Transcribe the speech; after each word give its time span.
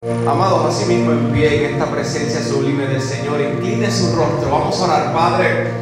Amados, 0.00 0.76
así 0.76 0.84
mismo 0.84 1.10
en 1.10 1.32
pie 1.32 1.64
en 1.64 1.72
esta 1.72 1.90
presencia 1.90 2.40
sublime 2.40 2.86
del 2.86 3.02
Señor, 3.02 3.40
incline 3.40 3.90
su 3.90 4.14
rostro. 4.14 4.48
Vamos 4.48 4.80
a 4.80 4.84
orar, 4.84 5.12
Padre. 5.12 5.72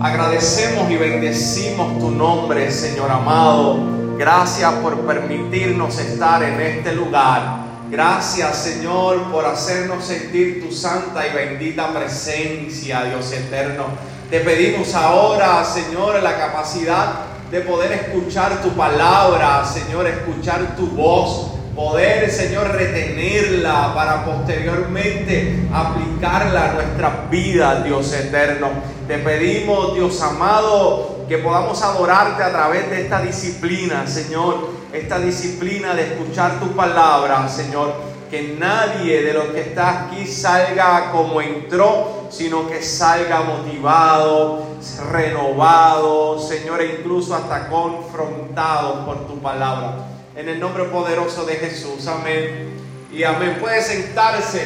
Agradecemos 0.00 0.90
y 0.90 0.96
bendecimos 0.96 1.98
tu 1.98 2.10
nombre, 2.10 2.72
Señor 2.72 3.10
amado. 3.10 3.80
Gracias 4.16 4.72
por 4.76 4.98
permitirnos 5.00 5.98
estar 5.98 6.42
en 6.42 6.58
este 6.58 6.94
lugar. 6.94 7.66
Gracias, 7.90 8.56
Señor, 8.56 9.30
por 9.30 9.44
hacernos 9.44 10.06
sentir 10.06 10.66
tu 10.66 10.74
santa 10.74 11.26
y 11.26 11.34
bendita 11.34 11.92
presencia, 11.92 13.04
Dios 13.04 13.30
eterno. 13.30 13.84
Te 14.30 14.40
pedimos 14.40 14.94
ahora, 14.94 15.62
Señor, 15.66 16.22
la 16.22 16.38
capacidad 16.38 17.12
de 17.50 17.60
poder 17.60 17.92
escuchar 17.92 18.62
tu 18.62 18.70
palabra, 18.70 19.66
Señor, 19.66 20.06
escuchar 20.06 20.74
tu 20.76 20.86
voz 20.86 21.53
poder, 21.74 22.30
Señor, 22.30 22.68
retenerla 22.72 23.92
para 23.94 24.24
posteriormente 24.24 25.68
aplicarla 25.72 26.70
a 26.70 26.74
nuestras 26.74 27.30
vidas, 27.30 27.84
Dios 27.84 28.12
eterno. 28.12 28.68
Te 29.08 29.18
pedimos, 29.18 29.94
Dios 29.94 30.20
amado, 30.22 31.24
que 31.28 31.38
podamos 31.38 31.82
adorarte 31.82 32.42
a 32.42 32.50
través 32.50 32.88
de 32.90 33.02
esta 33.02 33.20
disciplina, 33.20 34.06
Señor, 34.06 34.68
esta 34.92 35.18
disciplina 35.18 35.94
de 35.94 36.02
escuchar 36.02 36.60
tu 36.60 36.68
palabra, 36.74 37.48
Señor. 37.48 38.14
Que 38.30 38.56
nadie 38.58 39.22
de 39.22 39.32
los 39.32 39.44
que 39.46 39.60
está 39.60 40.06
aquí 40.06 40.26
salga 40.26 41.12
como 41.12 41.40
entró, 41.40 42.26
sino 42.30 42.66
que 42.68 42.82
salga 42.82 43.42
motivado, 43.42 44.66
renovado, 45.12 46.40
Señor, 46.40 46.80
e 46.80 46.96
incluso 46.98 47.34
hasta 47.34 47.68
confrontado 47.68 49.06
por 49.06 49.28
tu 49.28 49.38
palabra 49.38 50.13
en 50.36 50.48
el 50.48 50.58
nombre 50.58 50.84
poderoso 50.84 51.44
de 51.44 51.56
Jesús. 51.56 52.06
Amén. 52.06 52.72
Y 53.12 53.22
amén. 53.22 53.58
Puede 53.60 53.82
sentarse. 53.82 54.64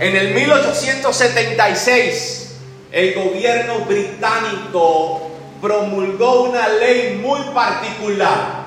En 0.00 0.16
el 0.16 0.32
1876, 0.34 2.52
el 2.90 3.14
gobierno 3.14 3.80
británico 3.80 5.30
promulgó 5.60 6.44
una 6.44 6.68
ley 6.68 7.20
muy 7.22 7.40
particular. 7.54 8.62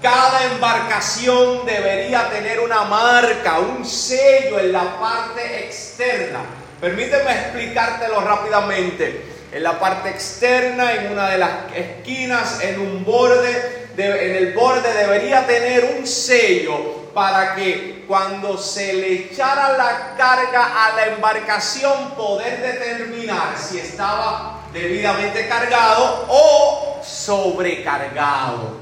Cada 0.00 0.44
embarcación 0.52 1.66
debería 1.66 2.30
tener 2.30 2.60
una 2.60 2.84
marca, 2.84 3.58
un 3.58 3.84
sello 3.84 4.60
en 4.60 4.70
la 4.72 4.98
parte 4.98 5.66
externa. 5.66 6.38
Permíteme 6.80 7.32
explicártelo 7.32 8.20
rápidamente 8.20 9.31
en 9.52 9.62
la 9.62 9.78
parte 9.78 10.08
externa, 10.08 10.94
en 10.94 11.12
una 11.12 11.28
de 11.28 11.38
las 11.38 11.50
esquinas, 11.74 12.60
en 12.62 12.80
un 12.80 13.04
borde, 13.04 13.90
en 13.96 14.36
el 14.36 14.54
borde 14.54 14.92
debería 14.94 15.46
tener 15.46 15.96
un 15.98 16.06
sello 16.06 17.02
para 17.12 17.54
que 17.54 18.04
cuando 18.08 18.56
se 18.56 18.94
le 18.94 19.12
echara 19.12 19.76
la 19.76 20.14
carga 20.16 20.86
a 20.86 20.96
la 20.96 21.06
embarcación 21.08 22.12
poder 22.16 22.62
determinar 22.62 23.54
si 23.58 23.78
estaba 23.78 24.60
debidamente 24.72 25.46
cargado 25.46 26.26
o 26.28 27.00
sobrecargado. 27.04 28.80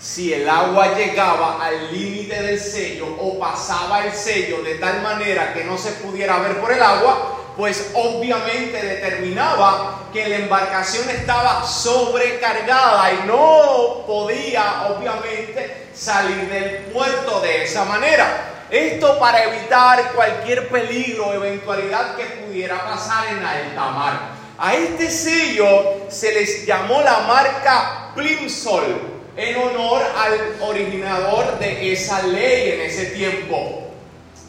Si 0.00 0.32
el 0.32 0.48
agua 0.48 0.94
llegaba 0.94 1.64
al 1.64 1.92
límite 1.92 2.40
del 2.40 2.60
sello 2.60 3.06
o 3.18 3.38
pasaba 3.38 4.04
el 4.04 4.12
sello 4.12 4.62
de 4.62 4.74
tal 4.74 5.02
manera 5.02 5.52
que 5.54 5.64
no 5.64 5.76
se 5.76 5.92
pudiera 5.92 6.38
ver 6.38 6.60
por 6.60 6.70
el 6.70 6.82
agua, 6.82 7.43
pues 7.56 7.90
obviamente 7.94 8.82
determinaba 8.82 10.08
que 10.12 10.28
la 10.28 10.36
embarcación 10.36 11.08
estaba 11.10 11.64
sobrecargada 11.64 13.12
y 13.12 13.26
no 13.26 14.04
podía 14.06 14.88
obviamente 14.88 15.88
salir 15.94 16.48
del 16.48 16.76
puerto 16.92 17.40
de 17.40 17.64
esa 17.64 17.84
manera. 17.84 18.50
Esto 18.70 19.18
para 19.18 19.44
evitar 19.44 20.12
cualquier 20.14 20.68
peligro 20.68 21.26
o 21.26 21.34
eventualidad 21.34 22.16
que 22.16 22.24
pudiera 22.24 22.84
pasar 22.84 23.28
en 23.28 23.44
alta 23.44 23.90
mar. 23.90 24.20
A 24.58 24.74
este 24.74 25.10
sello 25.10 26.06
se 26.08 26.32
les 26.32 26.66
llamó 26.66 27.00
la 27.02 27.20
marca 27.20 28.12
Plimsoll 28.14 29.14
en 29.36 29.56
honor 29.56 30.02
al 30.16 30.68
originador 30.68 31.58
de 31.58 31.92
esa 31.92 32.22
ley 32.22 32.72
en 32.72 32.80
ese 32.82 33.06
tiempo. 33.06 33.83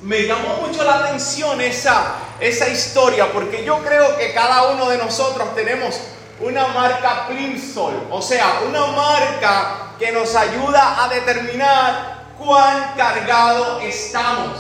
Me 0.06 0.28
llamó 0.28 0.58
mucho 0.58 0.84
la 0.84 1.00
atención 1.00 1.60
esa, 1.62 2.18
esa 2.40 2.68
historia 2.70 3.34
porque 3.34 3.66
yo 3.66 3.80
creo 3.80 4.16
que 4.18 4.36
cada 4.36 4.70
uno 4.70 4.88
de 4.88 5.00
nosotros 5.00 5.56
tenemos 5.56 6.00
una 6.40 6.68
marca 6.68 7.26
Plimsoll, 7.28 8.10
o 8.12 8.22
sea, 8.22 8.62
una 8.68 8.86
marca 8.86 9.94
que 9.98 10.12
nos 10.12 10.36
ayuda 10.36 11.04
a 11.04 11.10
determinar 11.10 12.26
cuán 12.38 12.94
cargado 12.96 13.80
estamos. 13.80 14.60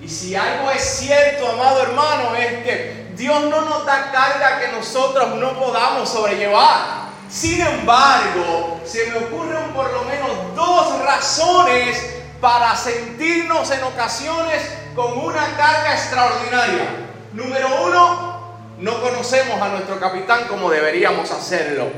Y 0.00 0.08
si 0.08 0.36
algo 0.36 0.70
es 0.70 0.80
cierto, 0.84 1.48
amado 1.48 1.82
hermano, 1.82 2.36
es 2.36 2.62
que 2.62 3.08
Dios 3.16 3.42
no 3.46 3.62
nos 3.62 3.84
da 3.84 4.12
carga 4.12 4.60
que 4.60 4.68
nosotros 4.68 5.34
no 5.34 5.58
podamos 5.58 6.08
sobrellevar. 6.08 7.08
Sin 7.28 7.60
embargo, 7.60 8.80
se 8.84 9.06
me 9.06 9.16
ocurren 9.26 9.72
por 9.74 9.92
lo 9.92 10.04
menos 10.04 10.54
dos 10.54 11.00
razones 11.00 12.14
para 12.40 12.76
sentirnos 12.76 13.68
en 13.72 13.82
ocasiones 13.82 14.83
con 14.94 15.18
una 15.18 15.56
carga 15.56 15.94
extraordinaria. 15.94 16.86
Número 17.32 17.84
uno, 17.84 18.34
no 18.78 19.00
conocemos 19.00 19.60
a 19.60 19.68
nuestro 19.68 19.98
capitán 19.98 20.44
como 20.48 20.70
deberíamos 20.70 21.30
hacerlo. 21.30 21.88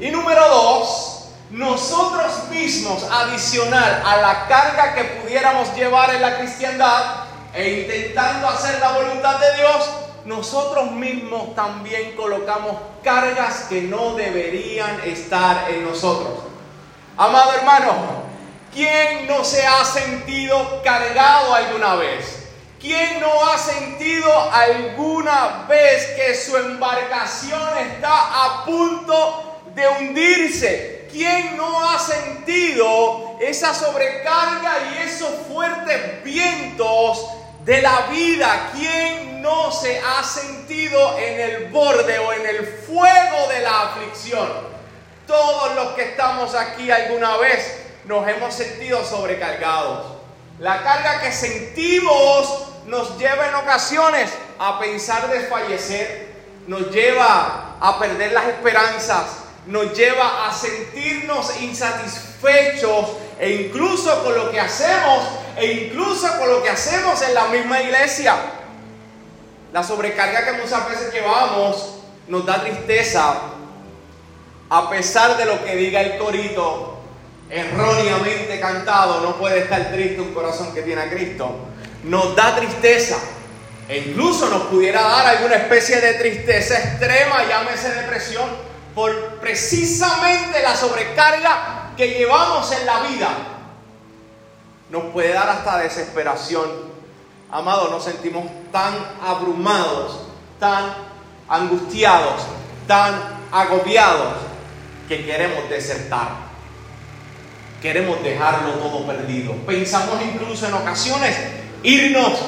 Y 0.00 0.10
número 0.10 0.48
dos, 0.48 1.28
nosotros 1.50 2.48
mismos 2.50 3.04
adicional 3.10 4.02
a 4.04 4.16
la 4.16 4.46
carga 4.46 4.94
que 4.94 5.04
pudiéramos 5.04 5.74
llevar 5.74 6.14
en 6.14 6.22
la 6.22 6.38
cristiandad 6.38 7.24
e 7.54 7.82
intentando 7.82 8.48
hacer 8.48 8.80
la 8.80 8.92
voluntad 8.92 9.38
de 9.38 9.56
Dios, 9.56 9.90
nosotros 10.24 10.92
mismos 10.92 11.54
también 11.54 12.16
colocamos 12.16 12.76
cargas 13.04 13.66
que 13.68 13.82
no 13.82 14.14
deberían 14.14 15.00
estar 15.04 15.70
en 15.70 15.84
nosotros. 15.84 16.32
Amado 17.16 17.52
hermano, 17.52 18.31
¿Quién 18.72 19.26
no 19.26 19.44
se 19.44 19.66
ha 19.66 19.84
sentido 19.84 20.80
cargado 20.82 21.54
alguna 21.54 21.94
vez? 21.96 22.48
¿Quién 22.80 23.20
no 23.20 23.44
ha 23.44 23.58
sentido 23.58 24.50
alguna 24.50 25.66
vez 25.68 26.06
que 26.16 26.34
su 26.34 26.56
embarcación 26.56 27.60
está 27.78 28.44
a 28.44 28.64
punto 28.64 29.60
de 29.74 29.86
hundirse? 29.86 31.06
¿Quién 31.12 31.58
no 31.58 31.90
ha 31.90 31.98
sentido 31.98 33.36
esa 33.42 33.74
sobrecarga 33.74 34.72
y 34.94 35.02
esos 35.06 35.30
fuertes 35.52 36.24
vientos 36.24 37.28
de 37.66 37.82
la 37.82 38.06
vida? 38.10 38.70
¿Quién 38.72 39.42
no 39.42 39.70
se 39.70 40.00
ha 40.00 40.24
sentido 40.24 41.18
en 41.18 41.40
el 41.40 41.66
borde 41.66 42.18
o 42.20 42.32
en 42.32 42.46
el 42.46 42.66
fuego 42.66 43.48
de 43.50 43.60
la 43.60 43.82
aflicción? 43.82 44.48
Todos 45.26 45.74
los 45.74 45.88
que 45.92 46.04
estamos 46.04 46.54
aquí 46.54 46.90
alguna 46.90 47.36
vez 47.36 47.81
nos 48.04 48.26
hemos 48.28 48.54
sentido 48.54 49.04
sobrecargados. 49.04 50.16
La 50.58 50.82
carga 50.82 51.20
que 51.20 51.32
sentimos 51.32 52.68
nos 52.86 53.18
lleva 53.18 53.48
en 53.48 53.54
ocasiones 53.54 54.30
a 54.58 54.78
pensar 54.78 55.28
desfallecer, 55.28 56.32
nos 56.66 56.90
lleva 56.90 57.76
a 57.80 57.98
perder 57.98 58.32
las 58.32 58.46
esperanzas, 58.46 59.26
nos 59.66 59.92
lleva 59.96 60.48
a 60.48 60.52
sentirnos 60.52 61.60
insatisfechos 61.60 63.06
e 63.38 63.50
incluso 63.50 64.22
con 64.24 64.36
lo 64.36 64.50
que 64.50 64.60
hacemos 64.60 65.24
e 65.56 65.66
incluso 65.66 66.26
con 66.38 66.48
lo 66.48 66.62
que 66.62 66.70
hacemos 66.70 67.20
en 67.22 67.34
la 67.34 67.46
misma 67.46 67.80
iglesia. 67.82 68.36
La 69.72 69.82
sobrecarga 69.82 70.44
que 70.44 70.62
muchas 70.62 70.88
veces 70.88 71.12
llevamos 71.12 71.94
nos 72.28 72.44
da 72.46 72.60
tristeza 72.60 73.34
a 74.70 74.90
pesar 74.90 75.36
de 75.36 75.44
lo 75.44 75.64
que 75.64 75.76
diga 75.76 76.00
el 76.00 76.18
corito 76.18 76.91
erróneamente 77.52 78.58
cantado, 78.58 79.20
no 79.20 79.36
puede 79.36 79.60
estar 79.60 79.92
triste 79.92 80.22
un 80.22 80.32
corazón 80.32 80.72
que 80.72 80.80
tiene 80.80 81.02
a 81.02 81.10
Cristo, 81.10 81.54
nos 82.04 82.34
da 82.34 82.56
tristeza. 82.56 83.18
E 83.88 83.98
incluso 83.98 84.48
nos 84.48 84.62
pudiera 84.62 85.02
dar 85.02 85.26
alguna 85.26 85.56
especie 85.56 86.00
de 86.00 86.14
tristeza 86.14 86.78
extrema, 86.78 87.44
llámese 87.44 87.90
depresión, 87.90 88.48
por 88.94 89.38
precisamente 89.40 90.62
la 90.62 90.74
sobrecarga 90.74 91.92
que 91.94 92.08
llevamos 92.08 92.72
en 92.72 92.86
la 92.86 93.00
vida. 93.00 93.28
Nos 94.88 95.04
puede 95.12 95.34
dar 95.34 95.48
hasta 95.50 95.78
desesperación. 95.78 96.70
Amados, 97.50 97.90
nos 97.90 98.04
sentimos 98.04 98.46
tan 98.70 98.94
abrumados, 99.22 100.22
tan 100.58 100.94
angustiados, 101.48 102.46
tan 102.86 103.14
agobiados, 103.52 104.36
que 105.06 105.26
queremos 105.26 105.68
desertar 105.68 106.51
queremos 107.82 108.22
dejarlo 108.22 108.74
todo 108.74 109.06
perdido. 109.06 109.54
Pensamos 109.66 110.22
incluso 110.22 110.66
en 110.66 110.74
ocasiones 110.74 111.36
irnos, 111.82 112.38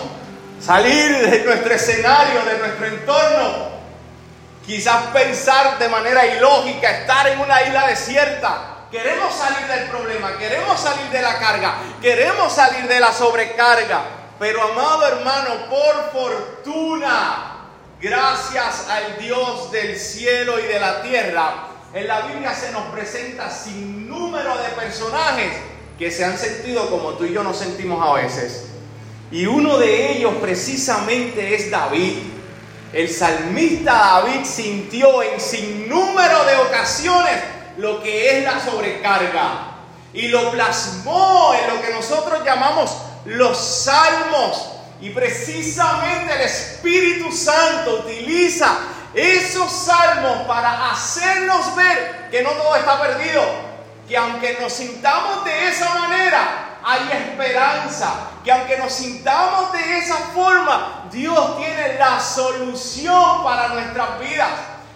salir 0.61 1.19
de 1.29 1.45
nuestro 1.45 1.75
escenario, 1.75 2.43
de 2.45 2.59
nuestro 2.59 2.87
entorno. 2.87 3.75
Quizás 4.65 5.09
pensar 5.13 5.79
de 5.79 5.89
manera 5.89 6.25
ilógica, 6.25 7.01
estar 7.01 7.27
en 7.27 7.41
una 7.41 7.63
isla 7.63 7.89
desierta, 7.89 8.71
Queremos 8.95 9.35
salir 9.35 9.67
del 9.67 9.89
problema, 9.89 10.39
queremos 10.39 10.79
salir 10.79 11.11
de 11.11 11.21
la 11.21 11.37
carga, 11.41 11.79
queremos 12.01 12.53
salir 12.53 12.87
de 12.87 13.01
la 13.01 13.13
sobrecarga. 13.13 14.03
Pero 14.39 14.63
amado 14.63 15.09
hermano, 15.09 15.69
por 15.69 16.13
fortuna, 16.13 17.71
gracias 18.01 18.89
al 18.89 19.19
Dios 19.19 19.73
del 19.73 19.99
cielo 19.99 20.61
y 20.61 20.63
de 20.69 20.79
la 20.79 21.03
tierra, 21.03 21.55
en 21.95 22.09
la 22.09 22.23
Biblia 22.23 22.53
se 22.53 22.73
nos 22.73 22.87
presenta 22.87 23.49
sin 23.51 24.09
número 24.09 24.57
de 24.57 24.69
personajes 24.71 25.53
que 25.97 26.11
se 26.11 26.25
han 26.25 26.37
sentido 26.37 26.91
como 26.91 27.11
tú 27.11 27.25
y 27.25 27.33
yo 27.33 27.45
nos 27.45 27.57
sentimos 27.57 28.05
a 28.05 28.15
veces. 28.15 28.67
Y 29.31 29.47
uno 29.47 29.79
de 29.79 30.13
ellos 30.13 30.35
precisamente 30.41 31.55
es 31.55 31.71
David. 31.71 32.15
El 32.93 33.09
salmista 33.09 33.93
David 33.93 34.45
sintió 34.45 35.23
en 35.23 35.41
sin 35.41 35.89
número 35.89 36.45
de 36.45 36.57
ocasiones 36.57 37.35
lo 37.79 38.03
que 38.03 38.39
es 38.39 38.45
la 38.45 38.61
sobrecarga. 38.61 39.71
Y 40.13 40.29
lo 40.29 40.51
plasmó 40.51 41.55
en 41.55 41.75
lo 41.75 41.81
que 41.81 41.93
nosotros 41.93 42.45
llamamos 42.45 42.93
los 43.25 43.57
salmos. 43.57 44.69
Y 45.01 45.11
precisamente 45.11 46.35
el 46.35 46.41
Espíritu 46.41 47.31
Santo 47.31 48.01
utiliza 48.05 48.79
esos 49.15 49.71
salmos 49.71 50.47
para 50.47 50.91
hacernos 50.91 51.75
ver 51.77 52.29
que 52.31 52.43
no 52.43 52.51
todo 52.51 52.77
está 52.77 53.01
perdido. 53.01 53.43
Que 54.09 54.17
aunque 54.17 54.59
nos 54.61 54.73
sintamos 54.73 55.45
de 55.45 55.69
esa 55.69 55.95
manera, 55.95 56.79
hay 56.83 57.11
esperanza. 57.13 58.31
Que 58.45 58.53
aunque 58.53 58.77
nos 58.77 58.93
sintamos 58.93 59.73
de 59.73 59.99
esa 59.99 60.17
forma, 60.35 61.09
Dios 61.11 61.57
tiene 61.57 61.95
la 61.99 62.21
solución 62.21 63.43
para 63.45 63.69
nuestras 63.69 64.19
vidas. 64.21 64.51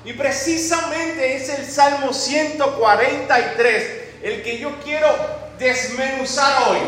Y 0.04 0.12
precisamente 0.12 1.36
es 1.36 1.48
el 1.48 1.70
Salmo 1.70 2.12
143 2.12 3.98
el 4.22 4.42
que 4.42 4.58
yo 4.58 4.80
quiero 4.82 5.08
desmenuzar 5.58 6.68
hoy. 6.68 6.78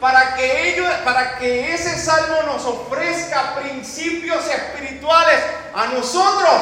Para 0.00 0.34
que, 0.34 0.70
ello, 0.70 0.84
para 1.04 1.38
que 1.38 1.72
ese 1.72 1.98
salmo 1.98 2.42
nos 2.42 2.64
ofrezca 2.66 3.54
principios 3.56 4.44
espirituales 4.46 5.40
a 5.76 5.86
nosotros, 5.88 6.54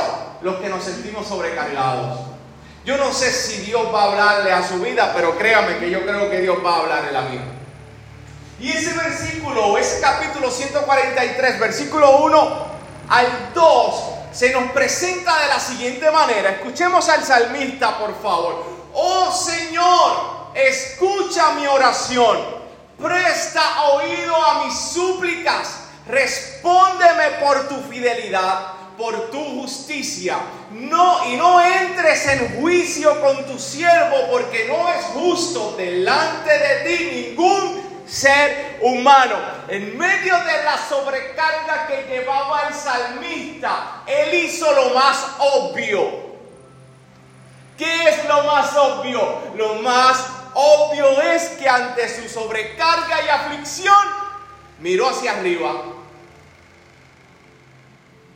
los 0.43 0.57
que 0.57 0.69
nos 0.69 0.83
sentimos 0.83 1.29
sobrecargados. 1.29 2.19
Yo 2.85 2.97
no 2.97 3.13
sé 3.13 3.31
si 3.31 3.63
Dios 3.63 3.87
va 3.95 4.03
a 4.03 4.05
hablarle 4.11 4.53
a 4.53 4.67
su 4.67 4.81
vida, 4.81 5.13
pero 5.15 5.39
créame 5.39 5.79
que 5.79 5.89
yo 5.89 6.03
creo 6.03 6.29
que 6.29 6.41
Dios 6.41 6.59
va 6.65 6.75
a 6.75 6.81
hablarle 6.81 7.11
a 7.11 7.23
la. 7.23 7.25
Y 8.59 8.71
ese 8.71 8.93
versículo, 8.93 9.79
ese 9.79 10.01
capítulo 10.01 10.51
143, 10.51 11.61
versículo 11.61 12.19
1 12.25 12.67
al 13.09 13.53
2, 13.55 13.95
se 14.33 14.51
nos 14.51 14.73
presenta 14.73 15.41
de 15.43 15.47
la 15.49 15.61
siguiente 15.61 16.11
manera. 16.11 16.51
Escuchemos 16.51 17.09
al 17.09 17.25
salmista, 17.25 17.97
por 17.99 18.21
favor. 18.21 18.65
Oh 18.95 19.31
Señor, 19.31 20.51
escucha 20.55 21.53
mi 21.53 21.69
oración. 21.69 22.39
Presta 23.01 23.85
oído 23.93 24.35
a 24.37 24.65
mis 24.65 24.77
súplicas. 24.77 25.85
Respóndeme 26.09 27.31
por 27.43 27.69
tu 27.69 27.81
fidelidad, 27.85 28.74
por 28.97 29.31
tu 29.31 29.61
justicia. 29.61 30.39
No 30.71 31.25
y 31.29 31.37
no 31.37 31.61
entres 31.61 32.27
en 32.27 32.61
juicio 32.61 33.21
con 33.21 33.45
tu 33.47 33.59
siervo, 33.59 34.29
porque 34.31 34.67
no 34.67 34.89
es 34.89 35.05
justo 35.07 35.75
delante 35.77 36.51
de 36.51 36.97
ti 36.97 37.29
ningún 37.31 38.05
ser 38.07 38.79
humano. 38.81 39.37
En 39.69 39.97
medio 39.97 40.37
de 40.37 40.65
la 40.65 40.79
sobrecarga 40.89 41.87
que 41.87 42.07
llevaba 42.09 42.69
el 42.69 42.75
salmista, 42.75 44.03
él 44.07 44.35
hizo 44.35 44.71
lo 44.73 44.95
más 44.95 45.27
obvio. 45.39 46.25
¿Qué 47.79 48.09
es 48.09 48.25
lo 48.29 48.45
más 48.45 48.77
obvio? 48.77 49.39
Lo 49.57 49.75
más 49.77 50.25
obvio 50.55 51.21
es 51.23 51.43
que 51.51 51.69
ante 51.69 52.09
su 52.09 52.29
sobrecarga 52.29 53.25
y 53.25 53.29
aflicción, 53.29 54.25
miró 54.79 55.09
hacia 55.09 55.33
arriba 55.33 55.73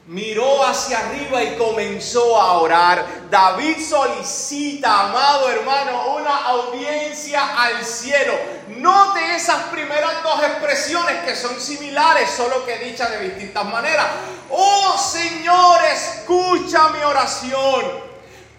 miró 0.08 0.64
hacia 0.64 0.98
arriba 0.98 1.42
y 1.42 1.56
comenzó 1.56 2.40
a 2.40 2.60
orar. 2.60 3.28
David 3.30 3.76
solicita, 3.86 5.08
amado 5.08 5.50
hermano, 5.50 6.16
una 6.16 6.36
audiencia 6.46 7.62
al 7.62 7.84
cielo. 7.84 8.34
Note 8.68 9.36
esas 9.36 9.64
primeras 9.64 10.22
dos 10.22 10.42
expresiones 10.42 11.24
que 11.24 11.36
son 11.36 11.60
similares, 11.60 12.30
solo 12.30 12.64
que 12.64 12.78
dichas 12.78 13.10
de 13.10 13.20
distintas 13.20 13.64
maneras. 13.66 14.06
Oh 14.50 14.96
Señor, 14.96 15.78
escucha 15.92 16.88
mi 16.88 17.00
oración. 17.00 18.08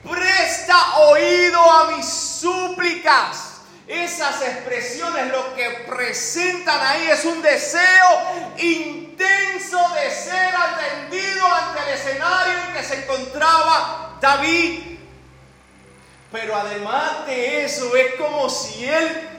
Presta 0.07 0.99
oído 0.99 1.59
a 1.59 1.91
mis 1.91 2.05
súplicas. 2.05 3.45
Esas 3.87 4.39
expresiones 4.43 5.31
lo 5.31 5.55
que 5.55 5.67
presentan 5.89 6.79
ahí 6.79 7.09
es 7.09 7.25
un 7.25 7.41
deseo 7.41 8.55
intenso 8.59 9.08
de 9.19 10.11
ser 10.11 10.53
atendido 10.55 11.45
ante 11.45 11.81
el 11.83 11.89
escenario 11.95 12.53
en 12.67 12.73
que 12.73 12.83
se 12.83 13.03
encontraba 13.03 14.17
David. 14.21 14.97
Pero 16.31 16.55
además 16.55 17.25
de 17.25 17.65
eso 17.65 17.95
es 17.95 18.15
como 18.15 18.49
si 18.49 18.85
él 18.85 19.29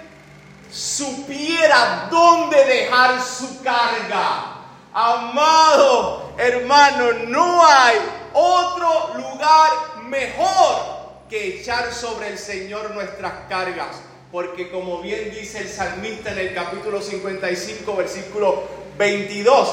supiera 0.71 2.09
dónde 2.11 2.65
dejar 2.65 3.23
su 3.23 3.63
carga. 3.63 4.57
Amado 4.93 6.35
hermano, 6.37 7.13
no 7.29 7.65
hay 7.65 7.97
otro 8.33 9.15
lugar 9.15 9.71
mejor 10.03 11.27
que 11.29 11.61
echar 11.61 11.93
sobre 11.93 12.29
el 12.29 12.39
Señor 12.39 12.91
nuestras 12.91 13.33
cargas 13.49 13.97
porque 14.33 14.71
como 14.71 15.01
bien 15.01 15.31
dice 15.33 15.59
el 15.59 15.69
salmista 15.69 16.31
en 16.33 16.39
el 16.39 16.55
capítulo 16.55 17.03
55, 17.03 17.97
versículo 17.97 18.80
22, 19.01 19.69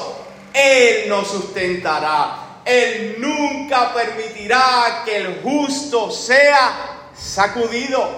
Él 0.54 1.08
nos 1.10 1.28
sustentará. 1.28 2.62
Él 2.64 3.16
nunca 3.18 3.92
permitirá 3.92 5.02
que 5.04 5.18
el 5.18 5.42
justo 5.42 6.10
sea 6.10 7.10
sacudido. 7.14 8.08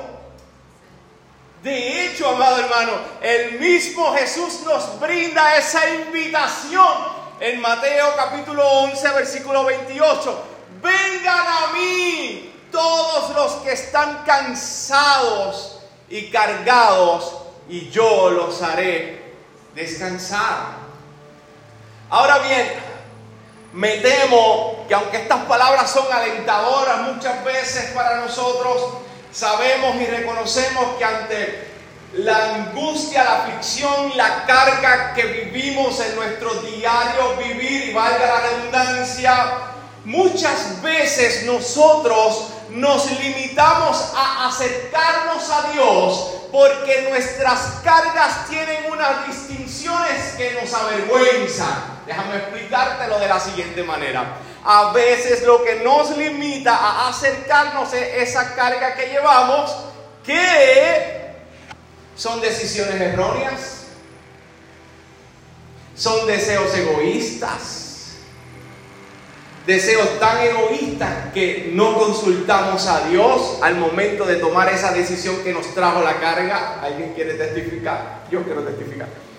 De 1.65 2.07
hecho, 2.07 2.29
amado 2.29 2.61
hermano, 2.61 2.93
el 3.21 3.59
mismo 3.59 4.13
Jesús 4.15 4.61
nos 4.65 5.01
brinda 5.01 5.57
esa 5.57 5.83
invitación 5.91 6.95
en 7.41 7.61
Mateo 7.61 8.15
capítulo 8.17 8.65
11, 8.65 9.11
versículo 9.11 9.65
28. 9.65 10.45
Vengan 10.81 11.47
a 11.47 11.73
mí 11.73 12.55
todos 12.71 13.35
los 13.35 13.53
que 13.65 13.73
están 13.73 14.23
cansados 14.25 15.81
y 16.09 16.31
cargados, 16.31 17.35
y 17.69 17.91
yo 17.91 18.31
los 18.31 18.63
haré 18.63 19.35
descansar. 19.75 20.90
Ahora 22.11 22.39
bien, 22.39 22.69
me 23.73 23.99
temo 23.99 24.85
que 24.89 24.95
aunque 24.95 25.19
estas 25.19 25.45
palabras 25.45 25.89
son 25.89 26.13
alentadoras 26.13 27.03
muchas 27.03 27.45
veces 27.45 27.93
para 27.93 28.17
nosotros, 28.17 28.95
sabemos 29.31 29.95
y 29.95 30.07
reconocemos 30.07 30.97
que 30.99 31.05
ante 31.05 31.71
la 32.15 32.55
angustia, 32.57 33.23
la 33.23 33.37
aflicción, 33.43 34.17
la 34.17 34.45
carga 34.45 35.15
que 35.15 35.23
vivimos 35.23 36.01
en 36.01 36.17
nuestro 36.17 36.53
diario 36.63 37.37
vivir, 37.37 37.91
y 37.91 37.93
valga 37.93 38.27
la 38.27 38.41
redundancia, 38.41 39.45
muchas 40.05 40.83
veces 40.83 41.45
nosotros 41.45 42.49
nos 42.71 43.09
limitamos 43.21 44.13
a 44.17 44.49
acercarnos 44.49 45.49
a 45.49 45.71
Dios 45.71 46.27
porque 46.51 47.07
nuestras 47.09 47.81
cargas 47.85 48.49
tienen 48.49 48.91
unas 48.91 49.29
distinciones 49.29 50.35
que 50.37 50.59
nos 50.61 50.75
avergüenzan. 50.75 52.00
Déjame 52.11 52.39
explicártelo 52.39 53.21
de 53.21 53.29
la 53.29 53.39
siguiente 53.39 53.85
manera. 53.85 54.35
A 54.65 54.91
veces 54.93 55.45
lo 55.45 55.63
que 55.63 55.77
nos 55.77 56.17
limita 56.17 56.75
a 56.75 57.09
acercarnos 57.09 57.93
es 57.95 58.29
esa 58.29 58.57
carga 58.57 58.97
que 58.97 59.11
llevamos, 59.11 59.77
que 60.27 61.37
son 62.17 62.41
decisiones 62.41 63.01
erróneas, 63.01 63.85
son 65.95 66.27
deseos 66.27 66.75
egoístas, 66.75 68.17
deseos 69.65 70.19
tan 70.19 70.39
egoístas 70.39 71.33
que 71.33 71.71
no 71.75 71.97
consultamos 71.97 72.89
a 72.89 73.07
Dios 73.07 73.59
al 73.63 73.77
momento 73.77 74.25
de 74.25 74.35
tomar 74.35 74.69
esa 74.69 74.91
decisión 74.91 75.45
que 75.45 75.53
nos 75.53 75.73
trajo 75.77 76.03
la 76.03 76.19
carga. 76.19 76.81
¿Alguien 76.83 77.15
quiere 77.15 77.35
testificar? 77.35 78.25
Yo 78.33 78.43
quiero 78.43 78.65
testificar. 78.65 79.30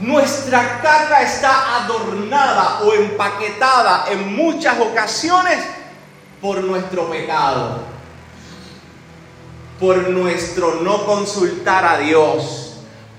Nuestra 0.00 0.80
carga 0.80 1.22
está 1.22 1.84
adornada 1.84 2.80
o 2.82 2.92
empaquetada 2.94 4.06
en 4.10 4.34
muchas 4.34 4.78
ocasiones 4.80 5.58
por 6.40 6.62
nuestro 6.64 7.08
pecado, 7.10 7.82
por 9.78 10.08
nuestro 10.08 10.76
no 10.76 11.04
consultar 11.04 11.84
a 11.84 11.98
Dios 11.98 12.62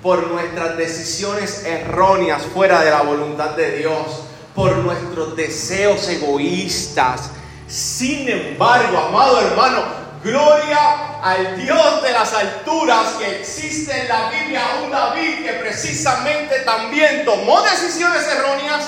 por 0.03 0.27
nuestras 0.27 0.75
decisiones 0.75 1.63
erróneas 1.65 2.43
fuera 2.43 2.81
de 2.83 2.91
la 2.91 3.01
voluntad 3.03 3.51
de 3.51 3.77
Dios, 3.77 4.25
por 4.53 4.75
nuestros 4.75 5.33
deseos 5.37 6.07
egoístas. 6.09 7.29
Sin 7.67 8.27
embargo, 8.27 8.97
amado 8.97 9.39
hermano, 9.39 9.81
Gloria 10.23 11.19
al 11.21 11.61
Dios 11.61 12.01
de 12.01 12.11
las 12.13 12.33
alturas 12.33 13.15
que 13.19 13.41
existe 13.41 14.03
en 14.03 14.07
la 14.07 14.29
Biblia, 14.29 14.61
un 14.85 14.89
David 14.89 15.43
que 15.43 15.53
precisamente 15.55 16.59
también 16.59 17.25
tomó 17.25 17.61
decisiones 17.61 18.25
erróneas 18.29 18.85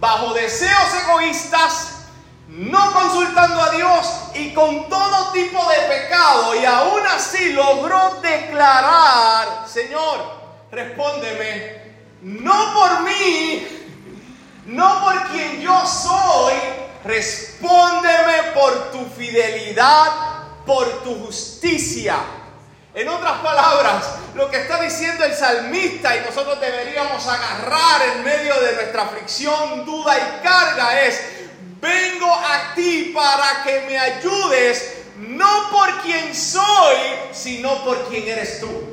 bajo 0.00 0.32
deseos 0.32 0.88
egoístas, 1.04 1.88
no 2.48 2.90
consultando 2.90 3.60
a 3.60 3.70
Dios 3.70 4.06
y 4.34 4.54
con 4.54 4.88
todo 4.88 5.32
tipo 5.32 5.62
de 5.68 5.76
pecado 5.94 6.54
y 6.54 6.64
aún 6.64 7.06
así 7.06 7.52
logró 7.52 8.20
declarar, 8.22 9.68
Señor, 9.70 10.24
respóndeme, 10.70 11.82
no 12.22 12.72
por 12.72 13.00
mí, 13.02 13.66
no 14.64 15.02
por 15.02 15.22
quien 15.28 15.60
yo 15.60 15.86
soy, 15.86 16.54
respóndeme 17.04 18.52
por 18.54 18.90
tu 18.90 19.04
fidelidad 19.10 20.31
por 20.66 21.02
tu 21.02 21.26
justicia. 21.26 22.16
En 22.94 23.08
otras 23.08 23.38
palabras, 23.40 24.04
lo 24.34 24.50
que 24.50 24.58
está 24.58 24.80
diciendo 24.80 25.24
el 25.24 25.34
salmista 25.34 26.14
y 26.14 26.20
nosotros 26.20 26.60
deberíamos 26.60 27.26
agarrar 27.26 28.02
en 28.02 28.24
medio 28.24 28.60
de 28.60 28.74
nuestra 28.74 29.02
aflicción, 29.04 29.86
duda 29.86 30.14
y 30.18 30.42
carga 30.42 31.00
es, 31.02 31.20
vengo 31.80 32.30
a 32.30 32.74
ti 32.74 33.12
para 33.14 33.62
que 33.64 33.80
me 33.86 33.98
ayudes, 33.98 34.98
no 35.16 35.70
por 35.70 36.02
quien 36.02 36.34
soy, 36.34 36.96
sino 37.32 37.82
por 37.82 38.08
quien 38.08 38.28
eres 38.28 38.60
tú. 38.60 38.92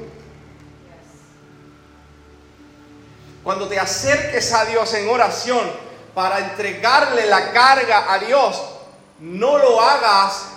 Cuando 3.44 3.68
te 3.68 3.80
acerques 3.80 4.54
a 4.54 4.64
Dios 4.64 4.94
en 4.94 5.10
oración 5.10 5.70
para 6.14 6.40
entregarle 6.40 7.26
la 7.26 7.52
carga 7.52 8.14
a 8.14 8.20
Dios, 8.20 8.62
no 9.20 9.58
lo 9.58 9.82
hagas 9.82 10.49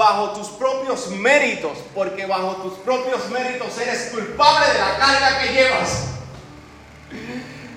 bajo 0.00 0.30
tus 0.30 0.48
propios 0.48 1.08
méritos, 1.08 1.76
porque 1.94 2.24
bajo 2.24 2.56
tus 2.62 2.78
propios 2.78 3.28
méritos 3.28 3.78
eres 3.78 4.08
culpable 4.10 4.72
de 4.72 4.78
la 4.78 4.96
carga 4.96 5.38
que 5.42 5.52
llevas. 5.52 6.04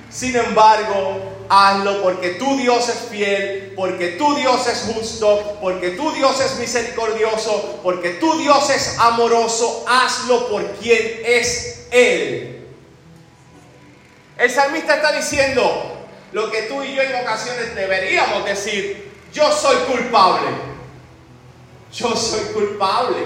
Sin 0.09 0.33
embargo, 0.33 1.19
hazlo 1.49 2.01
porque 2.01 2.29
tu 2.35 2.55
Dios 2.55 2.87
es 2.87 3.09
fiel, 3.11 3.73
porque 3.75 4.11
tu 4.11 4.35
Dios 4.35 4.65
es 4.67 4.93
justo, 4.93 5.57
porque 5.59 5.89
tu 5.89 6.13
Dios 6.13 6.39
es 6.39 6.55
misericordioso, 6.59 7.81
porque 7.83 8.11
tu 8.11 8.37
Dios 8.37 8.69
es 8.69 8.97
amoroso. 8.99 9.83
Hazlo 9.85 10.47
por 10.47 10.65
quien 10.75 11.23
es 11.25 11.87
Él. 11.91 12.69
El 14.37 14.49
salmista 14.49 14.95
está 14.95 15.11
diciendo 15.11 16.07
lo 16.31 16.49
que 16.49 16.61
tú 16.63 16.83
y 16.83 16.95
yo 16.95 17.01
en 17.01 17.15
ocasiones 17.15 17.75
deberíamos 17.75 18.45
decir, 18.45 19.11
yo 19.33 19.51
soy 19.51 19.75
culpable. 19.91 20.72
Yo 21.93 22.15
soy 22.15 22.41
culpable. 22.53 23.17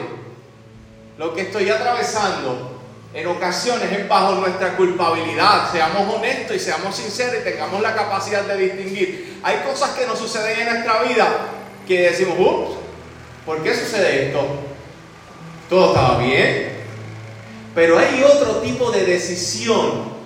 Lo 1.18 1.34
que 1.34 1.42
estoy 1.44 1.70
atravesando 1.70 2.78
en 3.14 3.26
ocasiones 3.28 3.92
es 3.92 4.08
bajo 4.08 4.36
nuestra 4.36 4.76
culpabilidad. 4.76 5.72
Seamos 5.72 6.14
honestos 6.14 6.56
y 6.56 6.60
seamos 6.60 6.96
sinceros 6.96 7.42
y 7.42 7.50
tengamos 7.50 7.82
la 7.82 7.96
capacidad 7.96 8.44
de 8.44 8.58
distinguir. 8.58 9.40
Hay 9.42 9.58
cosas 9.68 9.92
que 9.92 10.06
nos 10.06 10.20
suceden 10.20 10.60
en 10.60 10.74
nuestra 10.74 11.04
vida 11.04 11.28
que 11.88 12.10
decimos, 12.10 12.36
ups, 12.38 12.76
¿por 13.46 13.64
qué 13.64 13.74
sucede 13.74 14.28
esto? 14.28 14.46
Todo 15.70 15.94
estaba 15.94 16.18
bien. 16.20 16.78
Pero 17.74 17.98
hay 17.98 18.22
otro 18.24 18.58
tipo 18.58 18.92
de 18.92 19.06
decisión, 19.06 20.18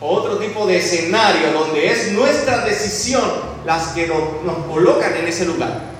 otro 0.00 0.38
tipo 0.38 0.66
de 0.66 0.78
escenario 0.78 1.52
donde 1.52 1.90
es 1.90 2.10
nuestra 2.12 2.64
decisión 2.64 3.22
las 3.64 3.88
que 3.88 4.08
nos, 4.08 4.42
nos 4.42 4.66
colocan 4.66 5.14
en 5.16 5.28
ese 5.28 5.44
lugar. 5.44 5.93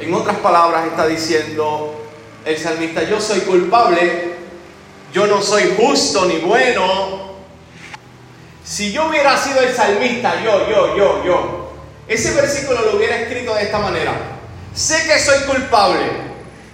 En 0.00 0.12
otras 0.12 0.36
palabras 0.38 0.86
está 0.86 1.06
diciendo 1.06 2.04
el 2.44 2.58
salmista, 2.58 3.02
yo 3.04 3.20
soy 3.20 3.40
culpable, 3.40 4.34
yo 5.12 5.26
no 5.26 5.40
soy 5.40 5.74
justo 5.76 6.26
ni 6.26 6.38
bueno. 6.38 7.34
Si 8.64 8.92
yo 8.92 9.06
hubiera 9.06 9.36
sido 9.36 9.60
el 9.60 9.74
salmista, 9.74 10.42
yo, 10.42 10.68
yo, 10.68 10.96
yo, 10.96 11.24
yo, 11.24 11.72
ese 12.08 12.32
versículo 12.32 12.80
lo 12.82 12.96
hubiera 12.96 13.20
escrito 13.20 13.54
de 13.54 13.62
esta 13.62 13.78
manera. 13.78 14.12
Sé 14.74 15.06
que 15.06 15.18
soy 15.18 15.38
culpable. 15.44 16.24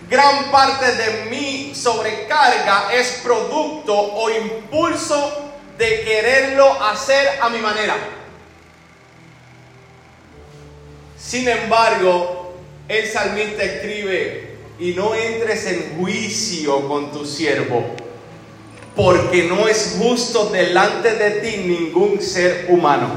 Gran 0.09 0.51
parte 0.51 0.93
de 0.93 1.27
mi 1.31 1.75
sobrecarga 1.75 2.93
es 2.93 3.21
producto 3.23 3.95
o 3.95 4.31
impulso 4.31 5.53
de 5.77 6.03
quererlo 6.03 6.83
hacer 6.83 7.39
a 7.41 7.49
mi 7.49 7.59
manera. 7.59 7.97
Sin 11.19 11.49
embargo, 11.49 12.50
el 12.91 13.07
salmista 13.07 13.63
escribe, 13.63 14.51
y 14.81 14.95
no 14.95 15.15
entres 15.15 15.65
en 15.67 15.97
juicio 15.97 16.89
con 16.89 17.13
tu 17.13 17.25
siervo, 17.25 17.95
porque 18.97 19.45
no 19.45 19.69
es 19.69 19.97
justo 20.01 20.47
delante 20.47 21.15
de 21.15 21.31
ti 21.41 21.59
ningún 21.59 22.21
ser 22.21 22.67
humano. 22.69 23.11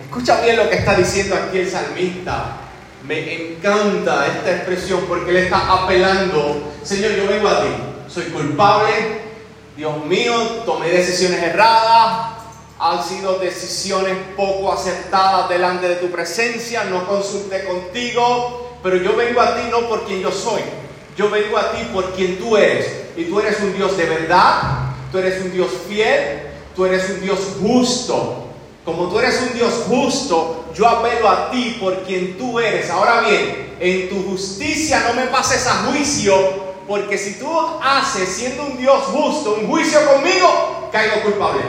Escucha 0.00 0.40
bien 0.42 0.56
lo 0.56 0.70
que 0.70 0.76
está 0.76 0.94
diciendo 0.94 1.34
aquí 1.34 1.58
el 1.58 1.68
salmista. 1.68 2.58
Me 3.08 3.54
encanta 3.54 4.28
esta 4.28 4.54
expresión 4.54 5.04
porque 5.08 5.30
él 5.30 5.36
está 5.38 5.82
apelando, 5.82 6.72
Señor, 6.84 7.16
yo 7.16 7.26
vengo 7.26 7.48
a 7.48 7.62
ti, 7.62 7.68
soy 8.06 8.26
culpable, 8.26 8.92
Dios 9.76 10.04
mío, 10.04 10.34
tomé 10.64 10.90
decisiones 10.90 11.42
erradas, 11.42 12.36
han 12.78 13.02
sido 13.02 13.38
decisiones 13.40 14.16
poco 14.36 14.72
acertadas 14.72 15.48
delante 15.48 15.88
de 15.88 15.96
tu 15.96 16.08
presencia, 16.08 16.84
no 16.84 17.06
consulté 17.08 17.64
contigo, 17.64 18.65
pero 18.86 18.98
yo 18.98 19.16
vengo 19.16 19.40
a 19.40 19.56
ti 19.56 19.62
no 19.68 19.88
por 19.88 20.04
quien 20.04 20.20
yo 20.20 20.30
soy, 20.30 20.60
yo 21.16 21.28
vengo 21.28 21.58
a 21.58 21.72
ti 21.72 21.78
por 21.92 22.12
quien 22.12 22.38
tú 22.38 22.56
eres. 22.56 22.86
Y 23.16 23.24
tú 23.24 23.40
eres 23.40 23.58
un 23.58 23.74
Dios 23.74 23.96
de 23.96 24.04
verdad, 24.04 24.92
tú 25.10 25.18
eres 25.18 25.42
un 25.42 25.52
Dios 25.52 25.70
fiel, 25.88 26.42
tú 26.76 26.84
eres 26.84 27.10
un 27.10 27.20
Dios 27.20 27.40
justo. 27.60 28.44
Como 28.84 29.08
tú 29.08 29.18
eres 29.18 29.42
un 29.42 29.58
Dios 29.58 29.72
justo, 29.88 30.66
yo 30.72 30.86
apelo 30.86 31.28
a 31.28 31.50
ti 31.50 31.78
por 31.80 32.04
quien 32.04 32.38
tú 32.38 32.60
eres. 32.60 32.88
Ahora 32.88 33.22
bien, 33.22 33.74
en 33.80 34.08
tu 34.08 34.22
justicia 34.22 35.02
no 35.08 35.14
me 35.20 35.26
pases 35.26 35.66
a 35.66 35.86
juicio, 35.86 36.36
porque 36.86 37.18
si 37.18 37.40
tú 37.40 37.50
haces, 37.82 38.28
siendo 38.28 38.66
un 38.66 38.78
Dios 38.78 39.02
justo, 39.06 39.56
un 39.60 39.66
juicio 39.66 39.98
conmigo, 40.08 40.90
caigo 40.92 41.22
culpable. 41.24 41.62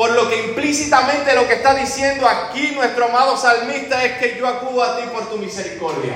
Por 0.00 0.12
lo 0.12 0.30
que 0.30 0.46
implícitamente 0.46 1.34
lo 1.34 1.46
que 1.46 1.56
está 1.56 1.74
diciendo 1.74 2.26
aquí 2.26 2.72
nuestro 2.74 3.04
amado 3.04 3.36
salmista 3.36 4.02
es 4.02 4.12
que 4.12 4.38
yo 4.38 4.48
acudo 4.48 4.82
a 4.82 4.96
ti 4.96 5.02
por 5.12 5.28
tu 5.28 5.36
misericordia. 5.36 6.14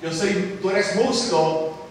Yo 0.00 0.12
soy, 0.12 0.60
tú 0.62 0.70
eres 0.70 0.94
justo. 0.96 1.88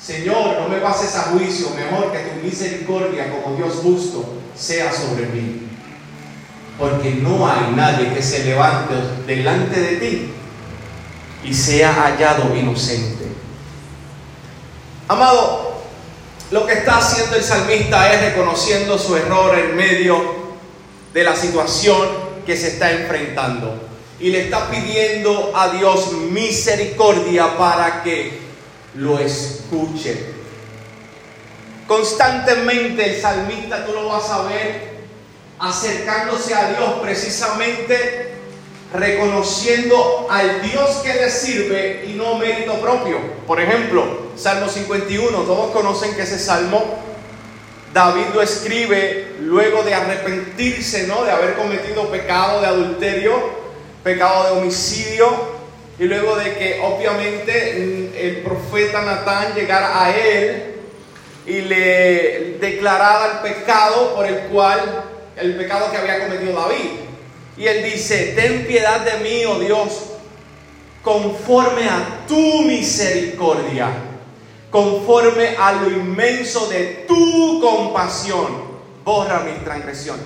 Señor, 0.00 0.60
no 0.60 0.68
me 0.68 0.76
pases 0.76 1.16
a 1.16 1.22
juicio, 1.32 1.70
mejor 1.70 2.12
que 2.12 2.20
tu 2.20 2.46
misericordia 2.46 3.28
como 3.28 3.56
Dios 3.56 3.80
justo 3.82 4.24
sea 4.54 4.92
sobre 4.92 5.26
mí. 5.26 5.68
Porque 6.78 7.10
no 7.10 7.50
hay 7.50 7.72
nadie 7.74 8.14
que 8.14 8.22
se 8.22 8.44
levante 8.44 8.94
delante 9.26 9.80
de 9.80 9.96
ti 9.96 10.32
y 11.42 11.52
sea 11.52 11.92
hallado 11.92 12.54
inocente. 12.54 13.24
Amado, 15.08 15.69
lo 16.50 16.66
que 16.66 16.72
está 16.74 16.98
haciendo 16.98 17.36
el 17.36 17.44
salmista 17.44 18.12
es 18.12 18.32
reconociendo 18.32 18.98
su 18.98 19.16
error 19.16 19.56
en 19.56 19.76
medio 19.76 20.18
de 21.12 21.24
la 21.24 21.36
situación 21.36 22.08
que 22.44 22.56
se 22.56 22.68
está 22.68 22.90
enfrentando. 22.90 23.88
Y 24.18 24.30
le 24.30 24.44
está 24.44 24.68
pidiendo 24.68 25.52
a 25.54 25.68
Dios 25.70 26.12
misericordia 26.12 27.56
para 27.56 28.02
que 28.02 28.38
lo 28.96 29.18
escuche. 29.18 30.26
Constantemente 31.86 33.14
el 33.14 33.20
salmista, 33.20 33.86
tú 33.86 33.92
lo 33.92 34.08
vas 34.08 34.28
a 34.30 34.42
ver, 34.42 35.00
acercándose 35.58 36.54
a 36.54 36.70
Dios 36.70 36.94
precisamente 37.00 38.30
reconociendo 38.92 40.26
al 40.28 40.62
Dios 40.62 40.96
que 41.04 41.14
le 41.14 41.30
sirve 41.30 42.04
y 42.08 42.14
no 42.14 42.36
mérito 42.36 42.74
propio. 42.80 43.18
Por 43.46 43.60
ejemplo, 43.60 44.29
Salmo 44.40 44.70
51, 44.70 45.36
todos 45.42 45.70
conocen 45.70 46.14
que 46.14 46.22
ese 46.22 46.38
salmo 46.38 46.98
David 47.92 48.26
lo 48.32 48.40
escribe 48.40 49.34
luego 49.40 49.82
de 49.82 49.92
arrepentirse, 49.92 51.06
¿no? 51.06 51.24
De 51.24 51.30
haber 51.30 51.56
cometido 51.56 52.10
pecado 52.10 52.62
de 52.62 52.68
adulterio, 52.68 53.34
pecado 54.02 54.44
de 54.44 54.60
homicidio, 54.60 55.28
y 55.98 56.04
luego 56.04 56.36
de 56.36 56.54
que 56.54 56.80
obviamente 56.82 58.28
el 58.28 58.38
profeta 58.38 59.02
Natán 59.02 59.54
llegara 59.54 60.04
a 60.04 60.16
él 60.16 60.76
y 61.46 61.60
le 61.60 62.56
declarara 62.60 63.32
el 63.32 63.52
pecado 63.52 64.14
por 64.14 64.24
el 64.24 64.38
cual, 64.48 65.04
el 65.36 65.56
pecado 65.56 65.90
que 65.90 65.98
había 65.98 66.26
cometido 66.26 66.58
David. 66.58 66.90
Y 67.58 67.66
él 67.66 67.82
dice, 67.82 68.32
ten 68.34 68.66
piedad 68.66 69.00
de 69.00 69.18
mí, 69.18 69.44
oh 69.44 69.58
Dios, 69.58 70.12
conforme 71.02 71.86
a 71.90 72.24
tu 72.26 72.62
misericordia, 72.62 74.09
conforme 74.70 75.56
a 75.56 75.72
lo 75.72 75.90
inmenso 75.90 76.68
de 76.68 77.04
tu 77.06 77.60
compasión, 77.60 78.46
borra 79.04 79.40
mi 79.40 79.52
transgresión. 79.64 80.18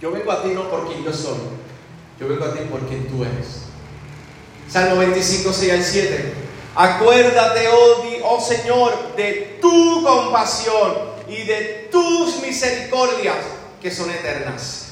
Yo 0.00 0.10
vengo 0.10 0.30
a 0.30 0.42
ti 0.42 0.50
no 0.50 0.68
por 0.68 0.86
quien 0.86 1.02
yo 1.02 1.12
soy, 1.12 1.38
Yo 2.20 2.28
vengo 2.28 2.44
a 2.44 2.52
ti 2.52 2.60
por 2.70 2.80
quien 2.80 3.06
tú 3.08 3.24
eres. 3.24 3.62
Salmo 4.68 4.96
25, 4.96 5.52
6 5.52 5.72
al 5.72 5.82
7. 5.82 6.32
Acuérdate, 6.74 7.68
oh, 7.68 8.04
oh 8.24 8.40
Señor, 8.40 9.16
de 9.16 9.58
tu 9.60 10.02
compasión 10.04 10.94
y 11.28 11.44
de 11.44 11.88
tus 11.90 12.42
misericordias 12.42 13.36
que 13.80 13.90
son 13.90 14.10
eternas. 14.10 14.82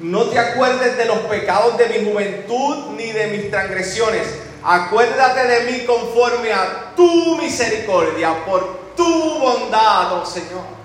No 0.00 0.24
te 0.24 0.38
acuerdes 0.38 0.96
de 0.96 1.04
los 1.06 1.18
pecados 1.20 1.78
de 1.78 1.86
mi 1.86 2.10
juventud 2.10 2.96
ni 2.96 3.12
de 3.12 3.28
mis 3.28 3.50
transgresiones. 3.50 4.26
Acuérdate 4.64 5.46
de 5.46 5.72
mí 5.72 5.84
conforme 5.84 6.52
a 6.52 6.92
tu 6.96 7.36
misericordia, 7.36 8.44
por 8.44 8.94
tu 8.96 9.38
bondad, 9.38 10.20
oh 10.20 10.26
Señor. 10.26 10.82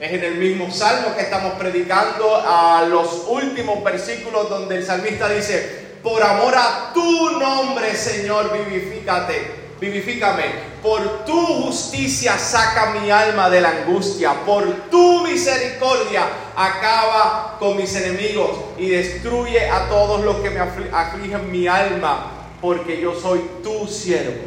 Es 0.00 0.12
en 0.12 0.24
el 0.24 0.34
mismo 0.36 0.70
salmo 0.70 1.14
que 1.16 1.22
estamos 1.22 1.54
predicando 1.54 2.36
a 2.36 2.84
los 2.88 3.24
últimos 3.28 3.82
versículos 3.82 4.48
donde 4.48 4.76
el 4.76 4.86
salmista 4.86 5.28
dice, 5.28 5.98
por 6.02 6.22
amor 6.22 6.54
a 6.56 6.92
tu 6.94 7.30
nombre, 7.38 7.94
Señor, 7.94 8.52
vivifícate 8.52 9.68
vivifícame. 9.80 10.68
Por 10.82 11.24
tu 11.24 11.36
justicia 11.64 12.38
saca 12.38 12.92
mi 12.92 13.10
alma 13.10 13.50
de 13.50 13.60
la 13.60 13.70
angustia. 13.70 14.32
Por 14.46 14.64
tu 14.90 15.22
misericordia 15.22 16.26
acaba 16.56 17.56
con 17.58 17.76
mis 17.76 17.94
enemigos 17.96 18.50
y 18.78 18.90
destruye 18.90 19.68
a 19.68 19.88
todos 19.88 20.24
los 20.24 20.36
que 20.36 20.50
me 20.50 20.60
afligen 20.60 21.50
mi 21.50 21.66
alma, 21.66 22.37
porque 22.60 23.00
yo 23.00 23.14
soy 23.14 23.40
tu 23.62 23.86
siervo. 23.86 24.42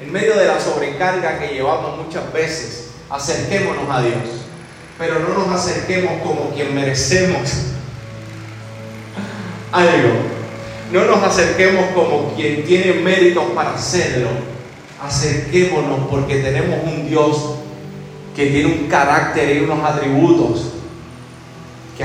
En 0.00 0.12
medio 0.12 0.36
de 0.36 0.46
la 0.46 0.60
sobrecarga 0.60 1.38
que 1.38 1.54
llevamos 1.54 2.04
muchas 2.04 2.30
veces, 2.32 2.90
acerquémonos 3.08 3.88
a 3.90 4.02
Dios, 4.02 4.16
pero 4.98 5.20
no 5.20 5.28
nos 5.28 5.48
acerquemos 5.48 6.20
como 6.22 6.50
quien 6.50 6.74
merecemos 6.74 7.50
algo 9.72 10.36
no 10.92 11.04
nos 11.04 11.22
acerquemos 11.22 11.86
como 11.94 12.32
quien 12.34 12.64
tiene 12.64 12.94
méritos 12.94 13.44
para 13.54 13.74
hacerlo. 13.74 14.28
Acerquémonos 15.02 16.06
porque 16.08 16.36
tenemos 16.36 16.78
un 16.84 17.08
Dios 17.08 17.56
que 18.34 18.46
tiene 18.46 18.66
un 18.66 18.86
carácter 18.86 19.56
y 19.56 19.60
unos 19.60 19.84
atributos 19.84 20.72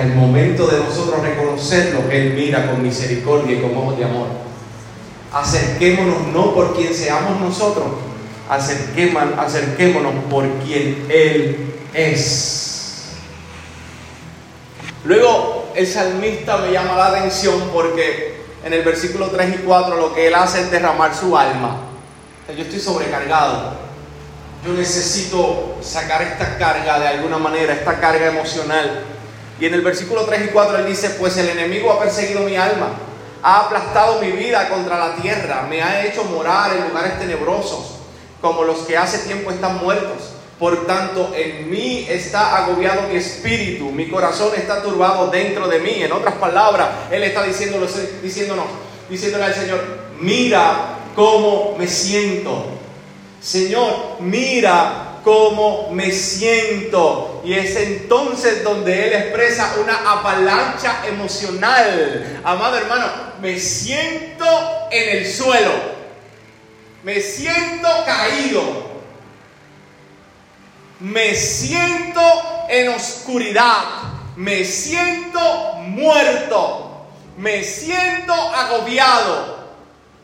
al 0.01 0.15
momento 0.15 0.65
de 0.65 0.79
nosotros 0.79 1.21
reconocerlos, 1.21 2.05
Él 2.09 2.33
mira 2.33 2.71
con 2.71 2.81
misericordia 2.81 3.55
y 3.55 3.61
con 3.61 3.77
ojos 3.77 3.97
de 3.97 4.05
amor. 4.05 4.27
Acerquémonos 5.31 6.27
no 6.33 6.55
por 6.55 6.75
quien 6.75 6.93
seamos 6.93 7.39
nosotros, 7.39 7.85
acerquémonos 8.49 10.13
por 10.29 10.47
quien 10.65 11.05
Él 11.07 11.73
es. 11.93 13.11
Luego 15.05 15.71
el 15.75 15.85
salmista 15.85 16.57
me 16.57 16.71
llama 16.71 16.95
la 16.95 17.07
atención 17.07 17.69
porque 17.71 18.41
en 18.63 18.73
el 18.73 18.83
versículo 18.83 19.27
3 19.27 19.55
y 19.55 19.57
4 19.59 19.97
lo 19.97 20.13
que 20.13 20.27
él 20.27 20.35
hace 20.35 20.61
es 20.61 20.71
derramar 20.71 21.15
su 21.15 21.37
alma. 21.37 21.77
yo 22.55 22.63
estoy 22.63 22.79
sobrecargado. 22.79 23.79
Yo 24.65 24.73
necesito 24.73 25.77
sacar 25.81 26.21
esta 26.21 26.57
carga 26.57 26.99
de 26.99 27.07
alguna 27.07 27.39
manera, 27.39 27.73
esta 27.73 27.99
carga 27.99 28.27
emocional. 28.27 29.05
Y 29.61 29.67
en 29.67 29.75
el 29.75 29.81
versículo 29.81 30.25
3 30.25 30.45
y 30.45 30.47
4 30.47 30.79
él 30.79 30.87
dice, 30.87 31.11
pues 31.11 31.37
el 31.37 31.47
enemigo 31.47 31.91
ha 31.91 31.99
perseguido 31.99 32.41
mi 32.41 32.55
alma, 32.55 32.93
ha 33.43 33.59
aplastado 33.59 34.19
mi 34.19 34.31
vida 34.31 34.67
contra 34.69 34.97
la 34.97 35.15
tierra, 35.17 35.67
me 35.69 35.83
ha 35.83 36.03
hecho 36.03 36.23
morar 36.23 36.75
en 36.75 36.87
lugares 36.87 37.19
tenebrosos, 37.19 37.97
como 38.41 38.63
los 38.63 38.79
que 38.79 38.97
hace 38.97 39.19
tiempo 39.19 39.51
están 39.51 39.77
muertos. 39.77 40.33
Por 40.57 40.87
tanto, 40.87 41.31
en 41.35 41.69
mí 41.69 42.07
está 42.09 42.57
agobiado 42.57 43.03
mi 43.07 43.17
espíritu, 43.17 43.91
mi 43.91 44.09
corazón 44.09 44.49
está 44.57 44.81
turbado 44.81 45.27
dentro 45.27 45.67
de 45.67 45.77
mí. 45.77 46.01
En 46.01 46.11
otras 46.11 46.35
palabras, 46.35 46.89
Él 47.11 47.21
está 47.21 47.43
diciéndolo, 47.43 47.85
diciéndonos, 48.23 48.65
diciéndole 49.11 49.43
al 49.43 49.53
Señor, 49.53 49.79
mira 50.19 50.97
cómo 51.15 51.75
me 51.77 51.87
siento. 51.87 52.65
Señor, 53.39 54.17
mira 54.21 55.19
cómo 55.23 55.89
me 55.91 56.11
siento. 56.11 57.30
Y 57.43 57.53
es 57.53 57.75
entonces 57.75 58.63
donde 58.63 59.07
Él 59.07 59.13
expresa 59.13 59.75
una 59.83 60.11
avalancha 60.11 61.07
emocional. 61.07 62.41
Amado 62.43 62.77
hermano, 62.77 63.07
me 63.41 63.59
siento 63.59 64.45
en 64.91 65.17
el 65.17 65.31
suelo. 65.31 65.71
Me 67.03 67.19
siento 67.19 67.87
caído 68.05 68.91
me 71.01 71.33
siento 71.33 72.21
en 72.69 72.89
oscuridad, 72.89 73.83
me 74.35 74.63
siento 74.63 75.73
muerto, 75.77 77.07
me 77.37 77.63
siento 77.63 78.33
agobiado, 78.33 79.67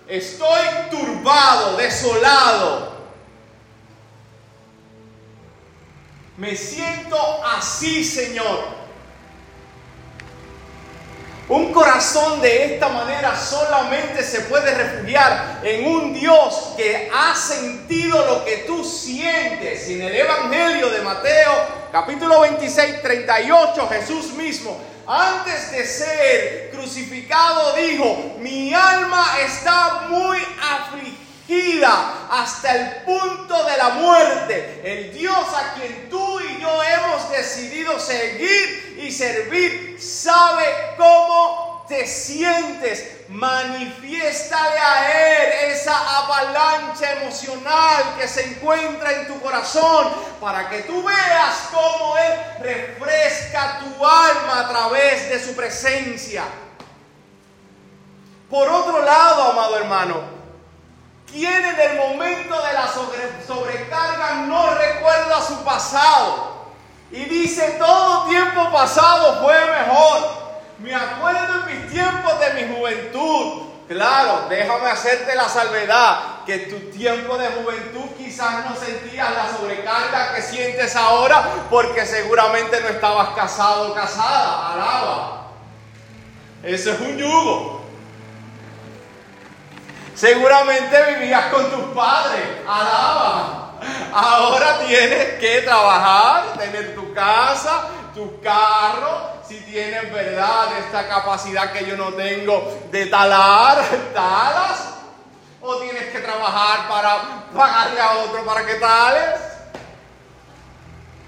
estoy 0.07 0.61
turbado, 0.91 1.77
desolado. 1.77 2.86
Me 6.37 6.55
siento 6.55 7.17
así, 7.43 8.03
Señor. 8.03 8.77
Un 11.49 11.73
corazón 11.73 12.41
de 12.41 12.75
esta 12.75 12.89
manera 12.89 13.35
solamente 13.35 14.21
se 14.21 14.41
puede 14.41 14.71
refugiar 14.75 15.61
en 15.63 15.87
un 15.87 16.13
Dios 16.13 16.73
que 16.77 17.09
ha 17.11 17.33
sentido 17.35 18.23
lo 18.27 18.45
que 18.45 18.57
tú 18.67 18.83
sientes. 18.83 19.89
Y 19.89 19.93
en 19.95 20.01
el 20.03 20.15
Evangelio 20.15 20.89
de 20.89 21.01
Mateo, 21.01 21.53
capítulo 21.91 22.41
26, 22.41 23.01
38, 23.01 23.89
Jesús 23.89 24.33
mismo, 24.33 24.77
antes 25.07 25.71
de 25.71 25.87
ser 25.87 26.69
crucificado, 26.71 27.73
dijo, 27.77 28.35
mi 28.39 28.75
alma 28.75 29.25
está 29.43 30.05
muy 30.09 30.37
afligida 30.61 31.16
hasta 32.29 32.75
el 32.75 33.03
punto 33.03 33.63
de 33.63 33.77
la 33.77 33.89
muerte. 33.89 34.81
El 34.83 35.13
Dios 35.13 35.45
a 35.55 35.73
quien 35.75 36.09
tú 36.09 36.39
y 36.41 36.61
yo 36.61 36.83
hemos 36.83 37.29
decidido 37.31 37.99
seguir 37.99 38.97
y 39.01 39.11
servir 39.11 39.97
sabe 40.01 40.65
cómo 40.97 41.85
te 41.87 42.05
sientes. 42.05 43.13
Manifiéstale 43.29 44.77
a 44.77 45.11
Él 45.11 45.71
esa 45.71 46.17
avalancha 46.19 47.13
emocional 47.21 48.15
que 48.19 48.27
se 48.27 48.43
encuentra 48.43 49.11
en 49.13 49.27
tu 49.27 49.39
corazón 49.39 50.13
para 50.41 50.69
que 50.69 50.83
tú 50.83 51.03
veas 51.03 51.69
cómo 51.71 52.17
Él 52.17 52.33
refresca 52.61 53.79
tu 53.79 54.05
alma 54.05 54.61
a 54.61 54.69
través 54.69 55.29
de 55.29 55.45
su 55.45 55.55
presencia. 55.55 56.43
Por 58.49 58.67
otro 58.69 59.03
lado, 59.03 59.51
amado 59.51 59.77
hermano, 59.77 60.36
quien 61.31 61.65
en 61.65 61.79
el 61.79 61.97
momento 61.97 62.55
de 62.61 62.73
la 62.73 62.87
sobrecarga 63.45 64.45
no 64.47 64.73
recuerda 64.75 65.41
su 65.41 65.63
pasado 65.63 66.57
y 67.11 67.23
dice 67.25 67.75
todo 67.79 68.25
tiempo 68.27 68.69
pasado 68.71 69.41
fue 69.41 69.55
mejor. 69.65 70.47
Me 70.79 70.93
acuerdo 70.93 71.67
en 71.67 71.81
mis 71.81 71.91
tiempos 71.91 72.33
de 72.39 72.53
mi 72.53 72.75
juventud. 72.75 73.63
Claro, 73.87 74.47
déjame 74.49 74.89
hacerte 74.89 75.33
la 75.33 75.47
salvedad 75.47 76.43
que 76.45 76.57
tu 76.59 76.77
tiempo 76.91 77.37
de 77.37 77.47
juventud 77.47 78.09
quizás 78.17 78.65
no 78.65 78.75
sentías 78.75 79.31
la 79.31 79.57
sobrecarga 79.57 80.35
que 80.35 80.41
sientes 80.41 80.95
ahora 80.95 81.67
porque 81.69 82.05
seguramente 82.05 82.81
no 82.81 82.89
estabas 82.89 83.29
casado 83.29 83.91
o 83.91 83.95
casada. 83.95 84.73
Alaba. 84.73 85.47
Eso 86.63 86.91
es 86.91 86.99
un 86.99 87.17
yugo. 87.17 87.76
Seguramente 90.17 91.13
vivías 91.13 91.53
con 91.53 91.69
tus 91.69 91.93
padres, 91.93 92.41
alaba. 92.67 93.73
Ahora 94.11 94.79
tienes 94.79 95.39
que 95.39 95.61
trabajar, 95.61 96.57
tener 96.57 96.95
tu 96.95 97.13
casa, 97.13 97.83
tu 98.15 98.41
carro, 98.41 99.33
si 99.47 99.59
tienes 99.61 100.11
verdad 100.11 100.75
esta 100.79 101.07
capacidad 101.07 101.71
que 101.71 101.85
yo 101.85 101.95
no 101.95 102.13
tengo 102.13 102.87
de 102.89 103.05
talar, 103.05 103.85
talas, 104.15 104.95
o 105.61 105.75
tienes 105.75 106.05
que 106.05 106.19
trabajar 106.19 106.87
para 106.89 107.45
pagarle 107.55 108.01
a 108.01 108.11
otro 108.17 108.43
para 108.43 108.65
que 108.65 108.73
tales. 108.73 109.39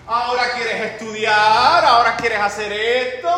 Ahora 0.08 0.52
quieres 0.56 0.94
estudiar, 0.94 1.86
ahora 1.86 2.18
quieres 2.18 2.40
hacer 2.40 2.72
esto. 2.74 3.30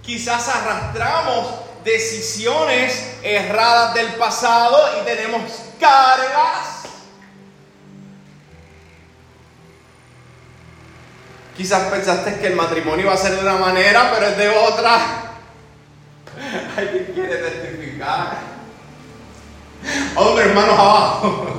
Quizás 0.00 0.48
arrastramos 0.48 1.64
decisiones 1.84 3.18
erradas 3.22 3.94
del 3.94 4.14
pasado 4.14 5.00
y 5.00 5.04
tenemos 5.04 5.42
cargas. 5.78 6.82
Quizás 11.56 11.82
pensaste 11.88 12.40
que 12.40 12.48
el 12.48 12.56
matrimonio 12.56 13.04
iba 13.04 13.14
a 13.14 13.16
ser 13.16 13.36
de 13.36 13.42
una 13.42 13.56
manera, 13.56 14.10
pero 14.12 14.26
es 14.26 14.36
de 14.36 14.48
otra. 14.48 14.98
¿Alguien 16.76 17.12
quiere 17.14 17.36
testificar? 17.36 18.38
Hombre, 20.16 20.46
manos 20.46 20.78
abajo. 20.78 21.50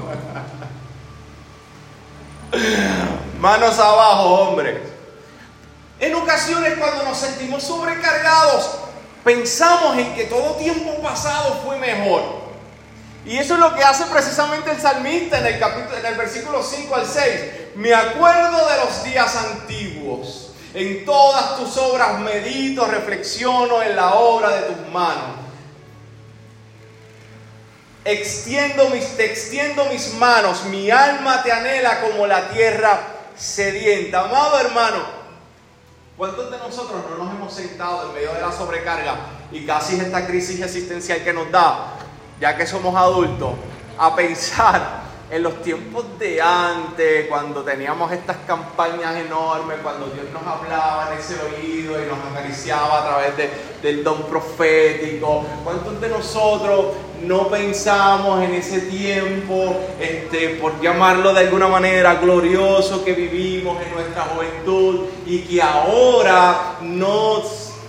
Manos 3.40 3.78
abajo, 3.80 4.24
hombre. 4.24 4.82
En 6.00 6.16
ocasiones 6.16 6.78
cuando 6.78 7.04
nos 7.04 7.18
sentimos 7.18 7.64
sobrecargados, 7.64 8.80
pensamos 9.26 9.98
en 9.98 10.14
que 10.14 10.26
todo 10.26 10.56
tiempo 10.56 11.02
pasado 11.02 11.60
fue 11.66 11.78
mejor. 11.80 12.46
Y 13.26 13.38
eso 13.40 13.56
es 13.56 13.60
lo 13.60 13.74
que 13.74 13.84
hace 13.84 14.06
precisamente 14.06 14.70
el 14.70 14.80
salmista 14.80 15.40
en 15.40 15.48
el, 15.48 15.60
capítulo, 15.60 15.98
en 15.98 16.06
el 16.06 16.16
versículo 16.16 16.62
5 16.62 16.96
al 16.96 17.08
6. 17.08 17.42
Me 17.76 17.94
acuerdo 17.94 18.70
de 18.70 18.78
los 18.86 19.04
días 19.04 19.36
antiguos. 19.36 20.52
En 20.76 21.06
todas 21.06 21.58
tus 21.58 21.76
obras 21.78 22.20
medito, 22.20 22.86
reflexiono 22.86 23.82
en 23.82 23.96
la 23.96 24.14
obra 24.14 24.52
de 24.52 24.62
tus 24.62 24.88
manos. 24.94 25.40
Extiendo 28.04 28.90
mis, 28.90 29.18
te 29.18 29.26
extiendo 29.26 29.86
mis 29.86 30.14
manos, 30.16 30.66
mi 30.66 30.92
alma 30.92 31.42
te 31.42 31.52
anhela 31.52 32.02
como 32.02 32.28
la 32.28 32.50
tierra 32.50 33.00
sedienta. 33.36 34.26
Amado 34.26 34.60
hermano, 34.60 35.15
¿cuántos 36.18 36.52
de 36.52 36.58
nosotros 36.58 37.02
no 37.10 37.24
nos 37.24 37.36
hemos 37.36 37.54
sentado 37.54 38.08
en 38.08 38.14
medio 38.14 38.34
de 38.34 38.42
la 38.42 38.52
sobrecarga 38.52 39.16
y 39.52 39.66
casi 39.66 39.98
esta 39.98 40.26
crisis 40.26 40.62
existencial 40.62 41.24
que 41.24 41.34
nos 41.34 41.52
da, 41.52 41.96
ya 42.40 42.56
que 42.56 42.66
somos 42.66 42.96
adultos, 42.96 43.54
a 43.98 44.16
pensar 44.16 45.04
en 45.32 45.42
los 45.42 45.62
tiempos 45.64 46.06
de 46.20 46.40
antes, 46.40 47.28
cuando 47.28 47.62
teníamos 47.64 48.12
estas 48.12 48.38
campañas 48.46 49.16
enormes, 49.16 49.78
cuando 49.82 50.06
Dios 50.08 50.26
nos 50.32 50.46
hablaba 50.46 51.12
en 51.12 51.20
ese 51.20 51.36
oído 51.42 52.02
y 52.02 52.06
nos 52.06 52.20
acariciaba 52.32 53.00
a 53.00 53.08
través 53.08 53.50
del 53.82 54.04
don 54.04 54.24
profético. 54.24 55.44
¿Cuántos 55.64 56.00
de 56.00 56.10
nosotros 56.10 56.94
no 57.24 57.48
pensamos 57.48 58.44
en 58.44 58.54
ese 58.54 58.82
tiempo, 58.82 59.76
este, 60.00 60.50
por 60.62 60.80
llamarlo 60.80 61.34
de 61.34 61.40
alguna 61.42 61.68
manera, 61.68 62.16
glorioso 62.16 63.04
que 63.04 63.14
vivimos 63.14 63.82
en 63.82 63.94
nuestra 63.96 64.24
juventud 64.26 65.06
y 65.26 65.40
que 65.40 65.62
ahora 65.62 66.78
no 66.82 67.42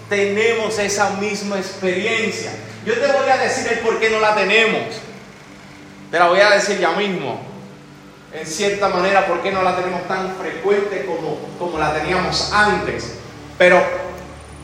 tenemos 0.08 0.78
esa 0.78 1.10
misma 1.10 1.58
experiencia? 1.58 2.52
Yo 2.86 2.94
te 2.94 3.06
voy 3.06 3.28
a 3.30 3.36
decir 3.36 3.70
el 3.70 3.80
por 3.80 3.98
qué 3.98 4.08
no 4.08 4.20
la 4.20 4.34
tenemos. 4.34 5.05
Te 6.10 6.18
la 6.18 6.28
voy 6.28 6.40
a 6.40 6.50
decir 6.50 6.78
ya 6.78 6.90
mismo. 6.92 7.40
En 8.32 8.46
cierta 8.46 8.88
manera, 8.88 9.26
por 9.26 9.42
qué 9.42 9.50
no 9.50 9.62
la 9.62 9.76
tenemos 9.76 10.06
tan 10.06 10.34
frecuente 10.36 11.06
como, 11.06 11.38
como 11.58 11.78
la 11.78 11.94
teníamos 11.94 12.52
antes. 12.52 13.14
Pero, 13.58 13.82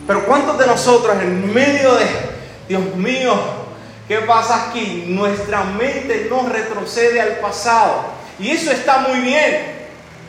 pero 0.07 0.24
¿cuántos 0.26 0.59
de 0.59 0.66
nosotros 0.66 1.16
en 1.20 1.52
medio 1.52 1.94
de, 1.94 2.07
Dios 2.68 2.94
mío, 2.96 3.35
¿qué 4.07 4.18
pasa 4.18 4.68
aquí? 4.68 5.05
Nuestra 5.09 5.64
mente 5.64 6.26
no 6.28 6.48
retrocede 6.48 7.20
al 7.20 7.38
pasado. 7.38 8.05
Y 8.38 8.50
eso 8.50 8.70
está 8.70 8.98
muy 8.98 9.20
bien, 9.20 9.88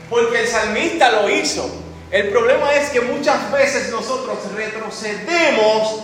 porque 0.09 0.41
el 0.41 0.47
salmista 0.47 1.11
lo 1.11 1.29
hizo. 1.29 1.69
El 2.11 2.29
problema 2.29 2.73
es 2.73 2.89
que 2.91 3.01
muchas 3.01 3.51
veces 3.51 3.89
nosotros 3.89 4.37
retrocedemos 4.55 6.01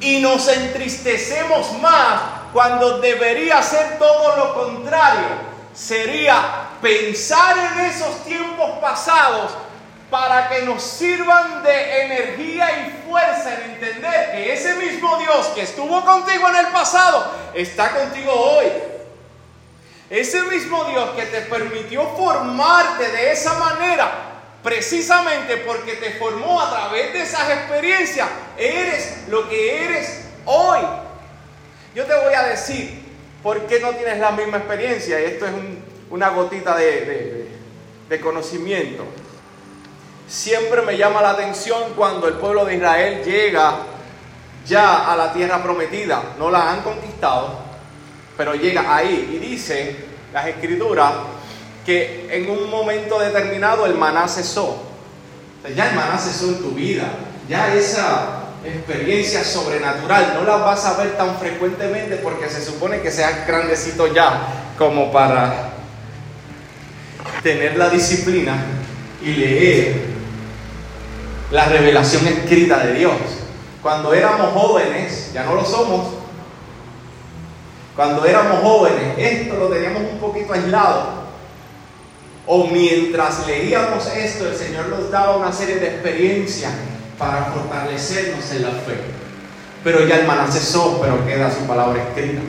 y 0.00 0.20
nos 0.20 0.48
entristecemos 0.48 1.80
más 1.80 2.43
cuando 2.54 3.00
debería 3.00 3.60
ser 3.62 3.98
todo 3.98 4.36
lo 4.36 4.54
contrario. 4.54 5.52
Sería 5.74 6.68
pensar 6.80 7.58
en 7.58 7.86
esos 7.86 8.24
tiempos 8.24 8.78
pasados 8.80 9.50
para 10.08 10.48
que 10.48 10.62
nos 10.62 10.80
sirvan 10.80 11.64
de 11.64 12.04
energía 12.04 12.86
y 12.86 13.08
fuerza 13.08 13.54
en 13.54 13.72
entender 13.72 14.30
que 14.30 14.52
ese 14.52 14.74
mismo 14.76 15.16
Dios 15.18 15.48
que 15.48 15.62
estuvo 15.62 16.04
contigo 16.04 16.48
en 16.48 16.56
el 16.56 16.66
pasado 16.68 17.26
está 17.54 17.90
contigo 17.90 18.32
hoy. 18.32 18.66
Ese 20.08 20.42
mismo 20.42 20.84
Dios 20.84 21.10
que 21.16 21.26
te 21.26 21.40
permitió 21.40 22.06
formarte 22.16 23.10
de 23.10 23.32
esa 23.32 23.54
manera 23.54 24.12
precisamente 24.62 25.56
porque 25.58 25.94
te 25.94 26.12
formó 26.12 26.60
a 26.60 26.70
través 26.70 27.12
de 27.14 27.22
esas 27.22 27.50
experiencias, 27.50 28.28
eres 28.56 29.26
lo 29.26 29.48
que 29.48 29.84
eres 29.84 30.20
hoy. 30.44 31.03
Yo 31.94 32.04
te 32.06 32.14
voy 32.24 32.34
a 32.34 32.42
decir 32.42 33.04
por 33.40 33.66
qué 33.66 33.78
no 33.78 33.90
tienes 33.90 34.18
la 34.18 34.32
misma 34.32 34.58
experiencia, 34.58 35.20
y 35.20 35.24
esto 35.24 35.46
es 35.46 35.52
una 36.10 36.30
gotita 36.30 36.76
de, 36.76 37.44
conocimiento. 38.20 39.04
Siempre 40.28 40.82
me 40.82 40.96
llama 40.96 41.20
la 41.20 41.30
atención 41.30 41.94
cuando 41.96 42.28
el 42.28 42.34
pueblo 42.34 42.64
de 42.64 42.76
Israel 42.76 43.24
llega 43.24 43.78
ya 44.66 45.12
a 45.12 45.16
la 45.16 45.32
tierra 45.32 45.62
prometida, 45.62 46.22
no 46.38 46.50
la 46.50 46.72
han 46.72 46.82
conquistado, 46.82 47.58
pero 48.36 48.54
llega 48.54 48.96
ahí 48.96 49.32
y 49.34 49.44
dice 49.44 49.96
las 50.32 50.46
escrituras 50.46 51.12
que 51.84 52.28
en 52.30 52.48
un 52.48 52.70
momento 52.70 53.18
determinado 53.18 53.84
el 53.84 53.94
maná 53.94 54.28
cesó. 54.28 54.82
ya 55.74 55.90
el 55.90 55.96
maná 55.96 56.18
cesó 56.18 56.46
en 56.46 56.62
tu 56.62 56.70
vida. 56.70 57.08
Ya 57.48 57.74
esa 57.74 58.43
experiencia 58.66 59.44
sobrenatural 59.44 60.34
no 60.34 60.44
la 60.44 60.56
vas 60.56 60.84
a 60.86 60.96
ver 60.96 61.16
tan 61.16 61.36
frecuentemente 61.38 62.16
porque 62.16 62.48
se 62.48 62.64
supone 62.64 63.00
que 63.00 63.10
seas 63.10 63.46
grandecito 63.46 64.12
ya 64.12 64.72
como 64.78 65.12
para 65.12 65.72
tener 67.42 67.76
la 67.76 67.90
disciplina 67.90 68.56
y 69.22 69.32
leer 69.32 70.14
la 71.50 71.66
revelación 71.66 72.26
escrita 72.26 72.78
de 72.86 72.94
Dios. 72.94 73.12
Cuando 73.82 74.14
éramos 74.14 74.52
jóvenes, 74.52 75.30
ya 75.32 75.44
no 75.44 75.54
lo 75.54 75.64
somos, 75.64 76.08
cuando 77.94 78.24
éramos 78.24 78.60
jóvenes, 78.62 79.18
esto 79.18 79.56
lo 79.56 79.68
teníamos 79.68 80.02
un 80.10 80.18
poquito 80.18 80.52
aislado 80.52 81.24
o 82.46 82.66
mientras 82.66 83.46
leíamos 83.46 84.06
esto, 84.14 84.48
el 84.48 84.56
Señor 84.56 84.88
nos 84.88 85.10
daba 85.10 85.36
una 85.36 85.52
serie 85.52 85.76
de 85.76 85.86
experiencias 85.86 86.72
para 87.18 87.46
fortalecernos 87.46 88.50
en 88.50 88.62
la 88.62 88.70
fe. 88.70 89.00
Pero 89.82 90.06
ya 90.06 90.16
el 90.16 90.26
maná 90.26 90.50
cesó, 90.50 90.98
pero 91.00 91.26
queda 91.26 91.50
su 91.50 91.66
palabra 91.66 92.02
escrita. 92.02 92.42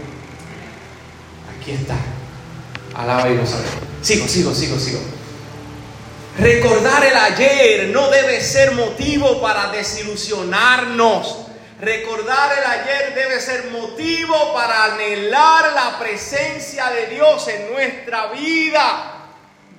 Aquí 1.58 1.72
está. 1.72 1.96
Alaba 2.96 3.30
y 3.30 3.38
goza. 3.38 3.58
Sigo, 4.02 4.28
sigo, 4.28 4.54
sigo, 4.54 4.80
sigo. 4.80 5.00
Recordar 6.38 7.04
el 7.06 7.16
ayer 7.16 7.90
no 7.90 8.10
debe 8.10 8.42
ser 8.42 8.74
motivo 8.74 9.42
para 9.42 9.72
desilusionarnos. 9.72 11.40
Recordar 11.82 12.58
el 12.58 12.66
ayer 12.66 13.16
debe 13.16 13.40
ser 13.40 13.66
motivo 13.72 14.54
para 14.54 14.86
anhelar 14.86 15.74
la 15.74 16.00
presencia 16.00 16.90
de 16.90 17.08
Dios 17.08 17.48
en 17.50 17.72
nuestra 17.72 18.28
vida 18.28 19.16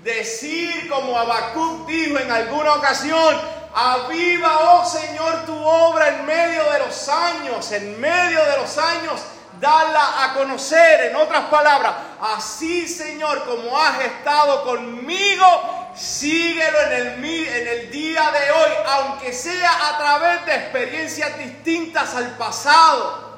decir 0.07 0.89
como 0.89 1.19
Habacuc 1.19 1.87
dijo 1.87 2.19
en 2.19 2.31
alguna 2.31 2.75
ocasión, 2.75 3.37
aviva, 3.79 4.73
oh 4.73 4.87
Señor, 4.87 5.45
tu 5.45 5.55
obra 5.55 6.09
en 6.09 6.25
medio 6.25 6.65
de 6.73 6.79
los 6.79 7.09
años, 7.11 7.71
en 7.73 8.01
medio 8.01 8.43
de 8.47 8.57
los 8.57 8.79
años, 8.79 9.21
dala 9.61 10.25
a 10.25 10.33
conocer. 10.33 11.11
En 11.11 11.17
otras 11.17 11.45
palabras, 11.51 11.95
así 12.23 12.89
Señor, 12.89 13.45
como 13.45 13.79
has 13.79 14.01
estado 14.01 14.65
conmigo, 14.65 15.93
síguelo 15.95 16.81
en 16.87 16.93
el, 16.93 17.25
en 17.25 17.69
el 17.69 17.91
día 17.91 18.31
de 18.31 18.51
hoy, 18.51 18.71
aunque 18.87 19.35
sea 19.35 19.89
a 19.91 19.99
través 19.99 20.47
de 20.47 20.55
experiencias 20.55 21.37
distintas 21.37 22.15
al 22.15 22.31
pasado. 22.39 23.37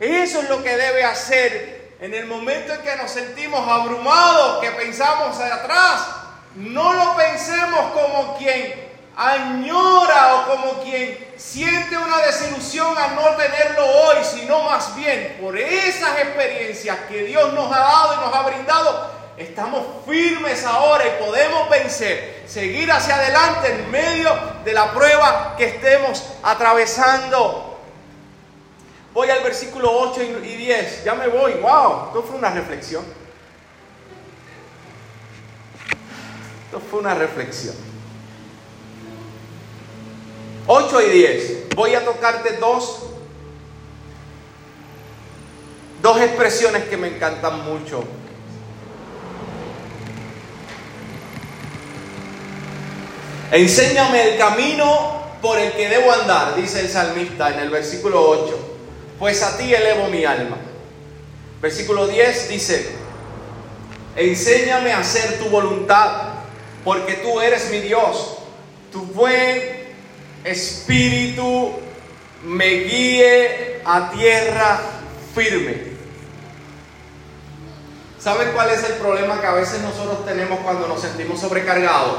Eso 0.00 0.40
es 0.40 0.48
lo 0.48 0.62
que 0.62 0.76
debe 0.78 1.04
hacer 1.04 1.92
en 2.00 2.14
el 2.14 2.24
momento 2.24 2.72
en 2.72 2.80
que 2.80 2.96
nos 2.96 3.10
sentimos 3.10 3.68
abrumados, 3.68 4.60
que 4.62 4.70
pensamos 4.70 5.38
hacia 5.38 5.56
atrás, 5.56 6.06
no 6.54 6.94
lo 6.94 7.16
pensemos 7.16 7.92
como 7.92 8.38
quien 8.38 8.91
añora 9.16 10.34
o 10.36 10.46
como 10.46 10.82
quien 10.82 11.32
siente 11.36 11.96
una 11.96 12.18
desilusión 12.22 12.96
al 12.96 13.14
no 13.14 13.30
tenerlo 13.36 13.84
hoy, 13.84 14.16
sino 14.24 14.62
más 14.62 14.94
bien 14.96 15.38
por 15.40 15.58
esas 15.58 16.18
experiencias 16.18 16.98
que 17.08 17.24
Dios 17.24 17.52
nos 17.52 17.70
ha 17.72 17.78
dado 17.78 18.14
y 18.14 18.16
nos 18.24 18.34
ha 18.34 18.42
brindado, 18.42 19.10
estamos 19.36 19.82
firmes 20.06 20.64
ahora 20.64 21.04
y 21.06 21.22
podemos 21.22 21.68
vencer, 21.68 22.44
seguir 22.46 22.90
hacia 22.90 23.16
adelante 23.16 23.72
en 23.72 23.90
medio 23.90 24.30
de 24.64 24.72
la 24.72 24.92
prueba 24.92 25.54
que 25.56 25.66
estemos 25.66 26.24
atravesando. 26.42 27.78
Voy 29.12 29.28
al 29.28 29.42
versículo 29.42 29.92
8 29.92 30.22
y 30.42 30.56
10. 30.56 31.04
Ya 31.04 31.14
me 31.14 31.28
voy. 31.28 31.52
¡Wow! 31.54 32.06
Esto 32.06 32.22
fue 32.22 32.38
una 32.38 32.50
reflexión. 32.50 33.04
Esto 36.64 36.80
fue 36.80 37.00
una 37.00 37.14
reflexión. 37.14 37.91
8 40.66 41.02
y 41.02 41.10
10. 41.10 41.68
Voy 41.74 41.94
a 41.94 42.04
tocarte 42.04 42.56
dos, 42.58 43.04
dos 46.02 46.20
expresiones 46.20 46.84
que 46.84 46.96
me 46.96 47.08
encantan 47.08 47.64
mucho. 47.64 48.04
Enséñame 53.50 54.32
el 54.32 54.38
camino 54.38 55.22
por 55.42 55.58
el 55.58 55.72
que 55.72 55.88
debo 55.88 56.10
andar, 56.12 56.54
dice 56.56 56.80
el 56.80 56.88
salmista 56.88 57.50
en 57.52 57.60
el 57.60 57.70
versículo 57.70 58.22
8 58.22 58.72
pues 59.22 59.40
a 59.44 59.56
ti 59.56 59.72
elevo 59.72 60.08
mi 60.08 60.24
alma. 60.24 60.56
Versículo 61.60 62.08
10 62.08 62.48
dice, 62.48 62.90
enséñame 64.16 64.92
a 64.92 64.98
hacer 64.98 65.38
tu 65.38 65.48
voluntad, 65.48 66.10
porque 66.82 67.14
tú 67.14 67.40
eres 67.40 67.70
mi 67.70 67.78
Dios. 67.78 68.38
tu 68.90 69.02
buen 69.06 69.81
espíritu 70.44 71.72
me 72.44 72.66
guíe 72.66 73.80
a 73.84 74.10
tierra 74.10 74.80
firme. 75.34 75.92
¿Saben 78.18 78.50
cuál 78.54 78.70
es 78.70 78.84
el 78.84 78.94
problema 78.94 79.40
que 79.40 79.46
a 79.46 79.52
veces 79.54 79.80
nosotros 79.80 80.24
tenemos 80.24 80.60
cuando 80.60 80.86
nos 80.86 81.00
sentimos 81.00 81.40
sobrecargados? 81.40 82.18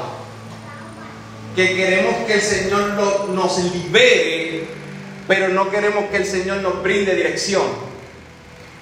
Que 1.55 1.75
queremos 1.75 2.15
que 2.25 2.33
el 2.33 2.41
Señor 2.41 2.89
nos 3.29 3.57
libere, 3.59 4.67
pero 5.27 5.49
no 5.49 5.69
queremos 5.69 6.05
que 6.09 6.17
el 6.17 6.25
Señor 6.25 6.57
nos 6.57 6.83
brinde 6.83 7.15
dirección. 7.15 7.63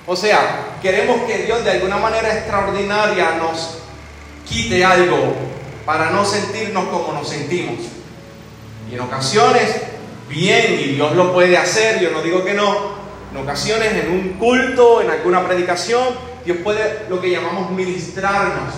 O 0.07 0.15
sea, 0.15 0.77
queremos 0.81 1.21
que 1.23 1.39
Dios 1.39 1.63
de 1.63 1.71
alguna 1.71 1.97
manera 1.97 2.33
extraordinaria 2.33 3.35
nos 3.35 3.77
quite 4.49 4.83
algo 4.83 5.35
para 5.85 6.09
no 6.09 6.25
sentirnos 6.25 6.85
como 6.85 7.13
nos 7.13 7.29
sentimos. 7.29 7.77
Y 8.89 8.95
en 8.95 9.01
ocasiones, 9.01 9.75
bien, 10.29 10.79
y 10.79 10.93
Dios 10.93 11.15
lo 11.15 11.33
puede 11.33 11.57
hacer, 11.57 11.99
yo 12.01 12.11
no 12.11 12.21
digo 12.21 12.43
que 12.43 12.53
no, 12.53 13.01
en 13.31 13.37
ocasiones 13.37 13.93
en 13.93 14.11
un 14.11 14.29
culto, 14.33 15.01
en 15.01 15.09
alguna 15.09 15.45
predicación, 15.47 16.03
Dios 16.45 16.57
puede 16.63 17.05
lo 17.09 17.21
que 17.21 17.31
llamamos 17.31 17.71
ministrarnos. 17.71 18.73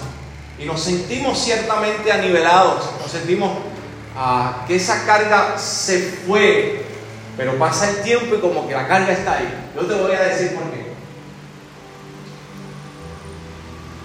Y 0.59 0.65
nos 0.65 0.81
sentimos 0.81 1.39
ciertamente 1.43 2.11
anivelados, 2.11 2.83
nos 3.01 3.11
sentimos 3.11 3.51
ah, 4.15 4.63
que 4.67 4.75
esa 4.75 5.05
carga 5.05 5.57
se 5.57 5.99
fue, 6.27 6.83
pero 7.35 7.57
pasa 7.57 7.89
el 7.89 8.03
tiempo 8.03 8.35
y 8.35 8.39
como 8.39 8.67
que 8.67 8.73
la 8.73 8.87
carga 8.87 9.11
está 9.11 9.37
ahí. 9.37 9.71
Yo 9.75 9.87
te 9.87 9.95
voy 9.95 10.13
a 10.13 10.21
decir 10.21 10.53
por 10.53 10.63
qué. 10.71 10.83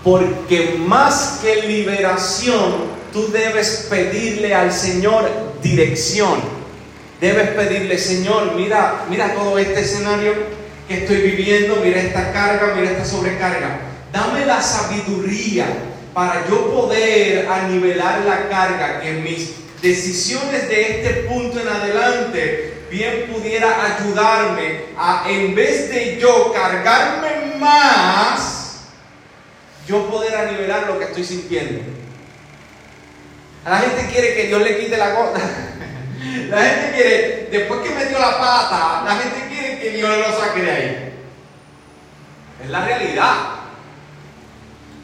Porque 0.02 0.76
más 0.78 1.40
que 1.42 1.66
liberación, 1.66 2.98
tú 3.12 3.30
debes 3.30 3.88
pedirle 3.90 4.54
al 4.54 4.72
Señor 4.72 5.28
dirección. 5.62 6.40
Debes 7.20 7.50
pedirle, 7.50 7.98
Señor, 7.98 8.54
mira, 8.54 9.04
mira 9.10 9.34
todo 9.34 9.58
este 9.58 9.80
escenario 9.80 10.34
que 10.86 10.98
estoy 10.98 11.18
viviendo, 11.18 11.76
mira 11.82 12.00
esta 12.00 12.32
carga, 12.32 12.74
mira 12.74 12.92
esta 12.92 13.04
sobrecarga. 13.04 13.80
Dame 14.12 14.46
la 14.46 14.62
sabiduría 14.62 15.66
para 16.14 16.48
yo 16.48 16.72
poder 16.72 17.48
anivelar 17.48 18.24
la 18.24 18.48
carga, 18.48 19.00
que 19.00 19.12
mis 19.14 19.50
decisiones 19.82 20.68
de 20.68 20.90
este 20.90 21.10
punto 21.24 21.60
en 21.60 21.68
adelante 21.68 22.74
bien 22.90 23.30
pudiera 23.32 23.96
ayudarme 23.96 24.80
a, 24.96 25.26
en 25.28 25.54
vez 25.54 25.90
de 25.90 26.18
yo 26.20 26.52
cargarme 26.52 27.56
más, 27.58 28.80
yo 29.86 30.06
poder 30.06 30.34
anivelar 30.34 30.86
lo 30.86 30.98
que 30.98 31.04
estoy 31.04 31.24
sintiendo. 31.24 31.97
La 33.64 33.78
gente 33.78 34.10
quiere 34.10 34.34
que 34.34 34.46
Dios 34.46 34.62
le 34.62 34.78
quite 34.78 34.96
la 34.96 35.10
gota. 35.10 35.40
La 36.50 36.62
gente 36.62 36.92
quiere, 36.94 37.48
después 37.50 37.80
que 37.80 37.90
metió 37.90 38.18
la 38.18 38.38
pata, 38.38 39.02
la 39.04 39.16
gente 39.16 39.48
quiere 39.48 39.78
que 39.78 39.90
Dios 39.90 40.10
lo 40.16 40.38
saque 40.38 40.62
de 40.62 40.70
ahí. 40.70 41.12
Es 42.64 42.70
la 42.70 42.84
realidad. 42.84 43.34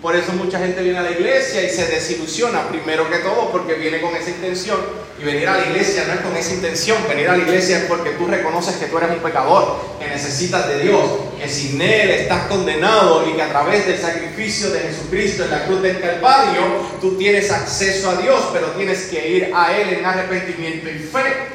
Por 0.02 0.16
eso 0.16 0.32
mucha 0.32 0.58
gente 0.58 0.82
viene 0.82 0.98
a 0.98 1.02
la 1.02 1.10
iglesia 1.10 1.62
y 1.62 1.70
se 1.70 1.86
desilusiona, 1.86 2.68
primero 2.68 3.08
que 3.10 3.18
todo, 3.18 3.50
porque 3.50 3.74
viene 3.74 4.00
con 4.00 4.14
esa 4.16 4.30
intención. 4.30 4.78
Y 5.18 5.24
venir 5.24 5.48
a 5.48 5.56
la 5.56 5.66
iglesia 5.66 6.04
no 6.06 6.14
es 6.14 6.20
con 6.20 6.36
esa 6.36 6.52
intención, 6.52 6.98
venir 7.08 7.28
a 7.28 7.36
la 7.36 7.42
iglesia 7.42 7.78
es 7.78 7.84
porque 7.84 8.10
tú 8.10 8.26
reconoces 8.26 8.76
que 8.76 8.86
tú 8.86 8.98
eres 8.98 9.10
un 9.10 9.20
pecador, 9.20 9.78
que 9.98 10.06
necesitas 10.06 10.68
de 10.68 10.80
Dios, 10.80 11.04
que 11.44 11.50
sin 11.50 11.80
Él 11.80 12.10
estás 12.10 12.46
condenado 12.46 13.28
y 13.28 13.34
que 13.34 13.42
a 13.42 13.50
través 13.50 13.86
del 13.86 13.98
sacrificio 13.98 14.70
de 14.70 14.80
Jesucristo 14.80 15.44
en 15.44 15.50
la 15.50 15.66
cruz 15.66 15.82
del 15.82 16.00
Calvario, 16.00 16.62
tú 17.02 17.18
tienes 17.18 17.50
acceso 17.50 18.10
a 18.10 18.16
Dios, 18.16 18.48
pero 18.52 18.68
tienes 18.68 19.08
que 19.08 19.28
ir 19.28 19.52
a 19.54 19.76
Él 19.76 19.98
en 19.98 20.06
arrepentimiento 20.06 20.88
y 20.88 20.98
fe. 21.00 21.54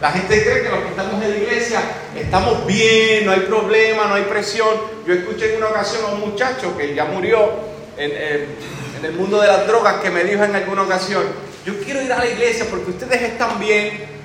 La 0.00 0.10
gente 0.10 0.42
cree 0.42 0.62
que 0.62 0.68
los 0.70 0.80
que 0.80 0.88
estamos 0.88 1.22
en 1.22 1.30
la 1.30 1.36
iglesia 1.36 1.80
estamos 2.16 2.66
bien, 2.66 3.26
no 3.26 3.32
hay 3.32 3.40
problema, 3.40 4.06
no 4.06 4.14
hay 4.14 4.24
presión. 4.24 4.68
Yo 5.06 5.14
escuché 5.14 5.52
en 5.52 5.58
una 5.58 5.68
ocasión 5.68 6.02
a 6.04 6.14
un 6.14 6.20
muchacho 6.20 6.76
que 6.76 6.94
ya 6.94 7.04
murió 7.04 7.50
en, 7.96 9.04
el 9.04 9.12
mundo 9.12 9.40
de 9.40 9.46
las 9.46 9.68
drogas 9.68 10.00
que 10.02 10.10
me 10.10 10.24
dijo 10.24 10.42
en 10.42 10.54
alguna 10.54 10.82
ocasión, 10.82 11.22
yo 11.64 11.78
quiero 11.84 12.02
ir 12.02 12.12
a 12.12 12.18
la 12.18 12.26
iglesia 12.26 12.66
porque 12.68 12.90
ustedes 12.90 13.22
están 13.22 13.60
bien. 13.60 14.17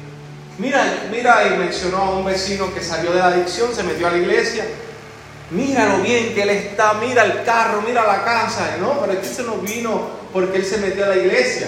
Mira, 0.58 1.08
mira, 1.10 1.48
y 1.48 1.58
mencionó 1.58 1.98
a 1.98 2.10
un 2.12 2.26
vecino 2.26 2.74
que 2.74 2.82
salió 2.82 3.12
de 3.12 3.20
la 3.20 3.28
adicción, 3.28 3.74
se 3.74 3.84
metió 3.84 4.08
a 4.08 4.12
la 4.12 4.18
iglesia. 4.18 4.66
Mira 5.50 5.86
lo 5.86 6.04
bien 6.04 6.34
que 6.34 6.44
él 6.44 6.50
está, 6.50 6.94
mira 6.94 7.24
el 7.24 7.44
carro, 7.44 7.82
mira 7.82 8.06
la 8.06 8.24
casa. 8.24 8.78
No, 8.80 9.00
pero 9.00 9.14
es 9.14 9.28
se 9.28 9.44
nos 9.44 9.62
vino 9.62 10.02
porque 10.32 10.58
él 10.58 10.66
se 10.66 10.78
metió 10.78 11.06
a 11.06 11.10
la 11.10 11.18
iglesia. 11.18 11.68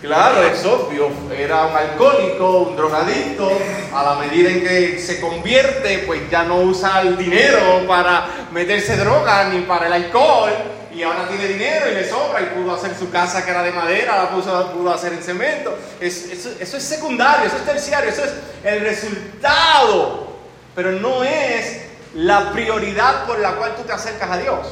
Claro, 0.00 0.42
es 0.44 0.64
obvio, 0.64 1.10
era 1.36 1.66
un 1.66 1.76
alcohólico, 1.76 2.58
un 2.60 2.76
drogadicto, 2.76 3.52
a 3.94 4.02
la 4.02 4.14
medida 4.14 4.48
en 4.48 4.62
que 4.62 4.98
se 4.98 5.20
convierte, 5.20 6.04
pues 6.06 6.22
ya 6.30 6.44
no 6.44 6.56
usa 6.56 7.02
el 7.02 7.18
dinero 7.18 7.84
para 7.86 8.48
meterse 8.50 8.96
droga 8.96 9.44
ni 9.48 9.60
para 9.60 9.88
el 9.88 9.92
alcohol, 9.92 10.52
y 10.94 11.02
ahora 11.02 11.28
tiene 11.28 11.46
dinero 11.46 11.90
y 11.90 11.94
le 11.94 12.08
sobra 12.08 12.40
y 12.42 12.46
pudo 12.46 12.74
hacer 12.74 12.96
su 12.96 13.10
casa 13.10 13.44
que 13.44 13.50
era 13.50 13.62
de 13.62 13.72
madera, 13.72 14.24
la 14.24 14.30
pudo, 14.30 14.72
pudo 14.72 14.92
hacer 14.92 15.12
en 15.12 15.22
cemento. 15.22 15.76
eso, 16.00 16.50
eso 16.58 16.76
es 16.76 16.82
secundario, 16.82 17.46
eso 17.46 17.56
es 17.56 17.64
terciario, 17.64 18.10
eso 18.10 18.24
es 18.24 18.32
el 18.64 18.80
resultado, 18.80 20.36
pero 20.74 20.92
no 20.92 21.22
es 21.22 21.82
la 22.14 22.52
prioridad 22.52 23.26
por 23.26 23.38
la 23.38 23.52
cual 23.52 23.76
tú 23.76 23.82
te 23.82 23.92
acercas 23.92 24.30
a 24.30 24.38
Dios. 24.38 24.66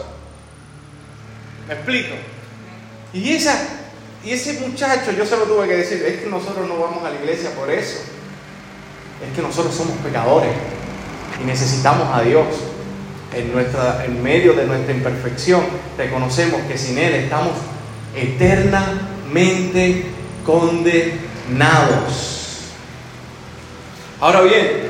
¿Me 1.68 1.74
explico? 1.74 2.14
Y 3.12 3.34
esa 3.34 3.56
y 4.24 4.32
ese 4.32 4.54
muchacho, 4.60 5.12
yo 5.12 5.24
se 5.24 5.36
lo 5.36 5.44
tuve 5.44 5.68
que 5.68 5.76
decir, 5.76 6.02
es 6.04 6.20
que 6.20 6.26
nosotros 6.26 6.66
no 6.66 6.78
vamos 6.78 7.04
a 7.04 7.10
la 7.10 7.16
iglesia 7.16 7.50
por 7.52 7.70
eso. 7.70 8.00
Es 9.24 9.34
que 9.34 9.42
nosotros 9.42 9.74
somos 9.74 9.96
pecadores 9.98 10.50
y 11.40 11.44
necesitamos 11.44 12.08
a 12.12 12.22
Dios. 12.22 12.46
En, 13.34 13.52
nuestra, 13.52 14.04
en 14.06 14.22
medio 14.22 14.54
de 14.54 14.66
nuestra 14.66 14.94
imperfección, 14.94 15.62
reconocemos 15.96 16.62
que 16.62 16.78
sin 16.78 16.96
Él 16.98 17.14
estamos 17.14 17.52
eternamente 18.16 20.06
condenados. 20.44 22.38
Ahora 24.20 24.40
bien, 24.40 24.88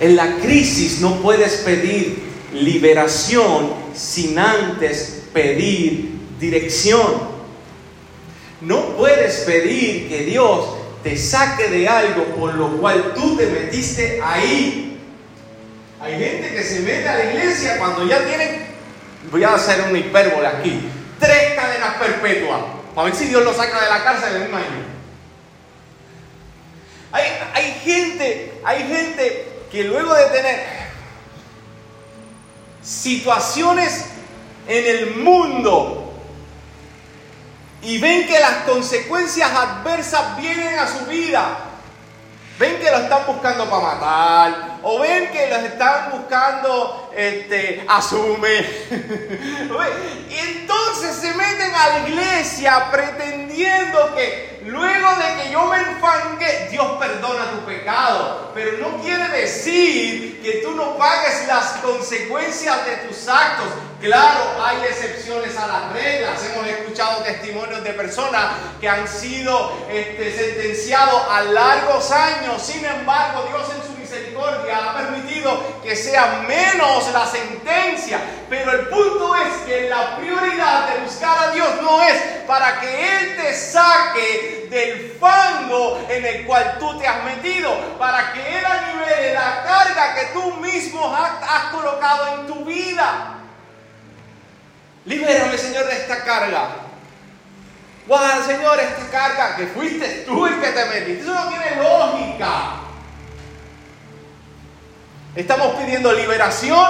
en 0.00 0.16
la 0.16 0.36
crisis 0.38 1.00
no 1.00 1.20
puedes 1.22 1.56
pedir 1.58 2.26
liberación 2.52 3.72
sin 3.94 4.38
antes 4.38 5.24
pedir 5.32 6.10
dirección. 6.40 7.36
No 8.60 8.96
puedes 8.96 9.36
pedir 9.40 10.08
que 10.08 10.24
Dios 10.24 10.66
te 11.02 11.16
saque 11.16 11.68
de 11.68 11.88
algo 11.88 12.24
por 12.36 12.54
lo 12.54 12.76
cual 12.78 13.12
tú 13.14 13.36
te 13.36 13.46
metiste 13.46 14.20
ahí. 14.22 14.85
Hay 16.00 16.18
gente 16.18 16.50
que 16.50 16.62
se 16.62 16.80
mete 16.80 17.08
a 17.08 17.14
la 17.14 17.24
iglesia 17.24 17.78
cuando 17.78 18.04
ya 18.04 18.24
tienen, 18.26 18.66
voy 19.30 19.44
a 19.44 19.54
hacer 19.54 19.80
una 19.88 19.98
hipérbole 19.98 20.46
aquí, 20.46 20.88
tres 21.18 21.54
cadenas 21.54 21.94
perpetuas, 21.96 22.60
para 22.94 23.06
ver 23.06 23.16
si 23.16 23.26
Dios 23.26 23.42
lo 23.42 23.54
saca 23.54 23.80
de 23.80 23.88
la 23.88 24.04
cárcel 24.04 24.36
en 24.36 24.42
un 24.48 24.54
año. 24.54 24.86
Hay, 27.12 27.24
hay 27.54 27.80
gente, 27.82 28.60
hay 28.64 28.86
gente 28.86 29.48
que 29.70 29.84
luego 29.84 30.14
de 30.14 30.24
tener 30.26 30.66
situaciones 32.82 34.04
en 34.68 34.86
el 34.86 35.16
mundo 35.16 36.06
y 37.82 37.98
ven 37.98 38.26
que 38.26 38.38
las 38.38 38.64
consecuencias 38.64 39.50
adversas 39.50 40.36
vienen 40.36 40.78
a 40.78 40.86
su 40.86 41.06
vida, 41.06 41.58
ven 42.58 42.78
que 42.78 42.90
lo 42.90 42.98
están 42.98 43.26
buscando 43.26 43.68
para 43.70 43.82
matar, 43.82 44.75
o 44.88 45.00
ven 45.00 45.32
que 45.32 45.48
los 45.48 45.64
están 45.64 46.12
buscando, 46.12 47.10
este, 47.12 47.84
asume. 47.88 48.60
y 50.30 50.38
entonces 50.38 51.16
se 51.16 51.34
meten 51.34 51.74
a 51.74 51.88
la 51.88 52.08
iglesia 52.08 52.88
pretendiendo 52.92 54.14
que 54.14 54.60
luego 54.64 55.08
de 55.16 55.42
que 55.42 55.50
yo 55.50 55.64
me 55.66 55.78
enfangue, 55.78 56.68
Dios 56.70 56.86
perdona 57.00 57.50
tu 57.50 57.66
pecado. 57.66 58.52
Pero 58.54 58.78
no 58.78 59.02
quiere 59.02 59.26
decir 59.30 60.40
que 60.40 60.60
tú 60.64 60.70
no 60.76 60.96
pagues 60.96 61.48
las 61.48 61.64
consecuencias 61.82 62.86
de 62.86 63.08
tus 63.08 63.26
actos. 63.26 63.66
Claro, 64.00 64.62
hay 64.62 64.84
excepciones 64.84 65.56
a 65.56 65.66
las 65.66 65.92
reglas. 65.94 66.40
Hemos 66.44 66.64
escuchado 66.68 67.24
testimonios 67.24 67.82
de 67.82 67.92
personas 67.92 68.52
que 68.80 68.88
han 68.88 69.08
sido 69.08 69.84
este, 69.90 70.32
sentenciados 70.32 71.22
a 71.28 71.42
largos 71.42 72.12
años. 72.12 72.62
Sin 72.62 72.84
embargo, 72.84 73.46
Dios 73.48 73.68
en 73.74 73.82
su 73.82 73.95
misericordia 74.16 74.78
ha 74.78 74.96
permitido 74.96 75.80
que 75.82 75.94
sea 75.94 76.44
menos 76.46 77.12
la 77.12 77.26
sentencia. 77.26 78.20
Pero 78.48 78.72
el 78.72 78.88
punto 78.88 79.34
es 79.36 79.52
que 79.66 79.88
la 79.88 80.16
prioridad 80.16 80.88
de 80.88 81.00
buscar 81.04 81.48
a 81.48 81.50
Dios 81.52 81.68
no 81.82 82.02
es 82.02 82.16
para 82.46 82.80
que 82.80 83.18
Él 83.18 83.36
te 83.36 83.54
saque 83.54 84.68
del 84.70 85.16
fango 85.18 86.00
en 86.08 86.24
el 86.24 86.46
cual 86.46 86.76
tú 86.78 86.98
te 86.98 87.06
has 87.06 87.24
metido, 87.24 87.72
para 87.98 88.32
que 88.32 88.58
Él 88.58 88.64
anivele 88.64 89.34
la 89.34 89.62
carga 89.64 90.14
que 90.14 90.26
tú 90.32 90.54
mismo 90.54 91.14
has 91.14 91.72
colocado 91.72 92.40
en 92.40 92.46
tu 92.46 92.64
vida. 92.64 93.34
Libérame, 95.04 95.56
Señor, 95.56 95.86
de 95.86 95.92
esta 95.92 96.24
carga. 96.24 96.68
Guau, 98.06 98.42
Señor, 98.44 98.78
esta 98.78 99.10
carga 99.10 99.56
que 99.56 99.66
fuiste 99.66 100.24
tú 100.26 100.46
el 100.46 100.60
que 100.60 100.68
te 100.68 100.84
metiste. 100.86 101.22
Eso 101.22 101.34
no 101.34 101.48
tiene 101.48 101.76
lógica. 101.82 102.85
Estamos 105.36 105.74
pidiendo 105.74 106.12
liberación, 106.14 106.82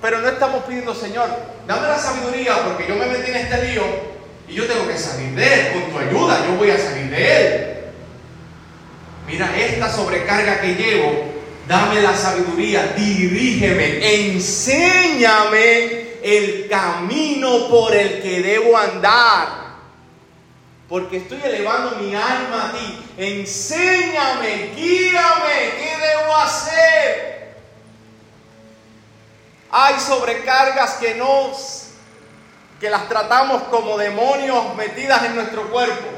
pero 0.00 0.20
no 0.20 0.28
estamos 0.28 0.62
pidiendo, 0.62 0.94
Señor, 0.94 1.28
dame 1.66 1.88
la 1.88 1.98
sabiduría 1.98 2.62
porque 2.64 2.86
yo 2.86 2.94
me 2.94 3.06
metí 3.06 3.32
en 3.32 3.36
este 3.36 3.66
lío 3.66 3.82
y 4.46 4.54
yo 4.54 4.64
tengo 4.66 4.86
que 4.86 4.96
salir 4.96 5.34
de 5.34 5.54
él. 5.54 5.72
Con 5.72 5.90
tu 5.90 5.98
ayuda 5.98 6.46
yo 6.46 6.54
voy 6.54 6.70
a 6.70 6.78
salir 6.78 7.10
de 7.10 7.36
él. 7.36 7.66
Mira, 9.26 9.50
esta 9.56 9.90
sobrecarga 9.90 10.60
que 10.60 10.76
llevo, 10.76 11.24
dame 11.66 12.00
la 12.00 12.16
sabiduría, 12.16 12.94
dirígeme, 12.96 14.30
enséñame 14.30 16.10
el 16.22 16.68
camino 16.68 17.68
por 17.68 17.92
el 17.92 18.22
que 18.22 18.40
debo 18.40 18.78
andar. 18.78 19.48
Porque 20.88 21.16
estoy 21.18 21.40
elevando 21.42 21.96
mi 21.96 22.14
alma 22.14 22.68
a 22.68 22.72
ti. 22.72 23.04
Enséñame, 23.18 24.70
guíame, 24.76 25.72
¿qué 25.76 25.96
debo 26.00 26.36
hacer? 26.36 27.29
Hay 29.72 30.00
sobrecargas 30.00 30.94
que 30.94 31.14
nos 31.14 31.80
que 32.80 32.88
las 32.88 33.08
tratamos 33.08 33.62
como 33.64 33.98
demonios 33.98 34.74
metidas 34.74 35.22
en 35.24 35.34
nuestro 35.34 35.70
cuerpo. 35.70 36.08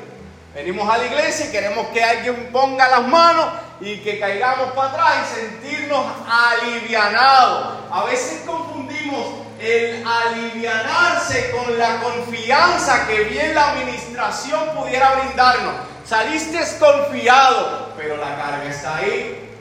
Venimos 0.54 0.88
a 0.88 0.96
la 0.96 1.06
iglesia 1.06 1.46
y 1.46 1.50
queremos 1.50 1.88
que 1.88 2.04
alguien 2.04 2.50
ponga 2.52 2.88
las 2.88 3.02
manos 3.08 3.46
y 3.80 3.96
que 3.98 4.20
caigamos 4.20 4.70
para 4.72 4.90
atrás 4.90 5.14
y 5.22 5.40
sentirnos 5.40 6.06
alivianados. 6.28 7.78
A 7.90 8.04
veces 8.04 8.42
confundimos 8.46 9.26
el 9.58 10.06
alivianarse 10.06 11.50
con 11.50 11.76
la 11.78 12.00
confianza 12.00 13.08
que 13.08 13.24
bien 13.24 13.54
la 13.54 13.72
administración 13.72 14.70
pudiera 14.76 15.14
brindarnos. 15.16 15.74
Saliste 16.04 16.60
confiado, 16.78 17.92
pero 17.96 18.16
la 18.18 18.36
carga 18.36 18.64
está 18.68 18.96
ahí. 18.96 19.51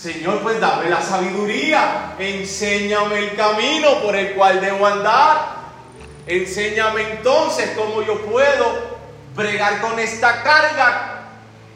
Señor, 0.00 0.40
pues 0.40 0.58
dame 0.58 0.88
la 0.88 1.02
sabiduría, 1.02 2.14
enséñame 2.18 3.18
el 3.18 3.36
camino 3.36 4.00
por 4.00 4.16
el 4.16 4.32
cual 4.32 4.58
debo 4.58 4.86
andar. 4.86 5.60
Enséñame 6.26 7.02
entonces 7.02 7.72
cómo 7.76 8.00
yo 8.00 8.18
puedo 8.22 8.98
bregar 9.36 9.82
con 9.82 9.98
esta 9.98 10.42
carga 10.42 11.24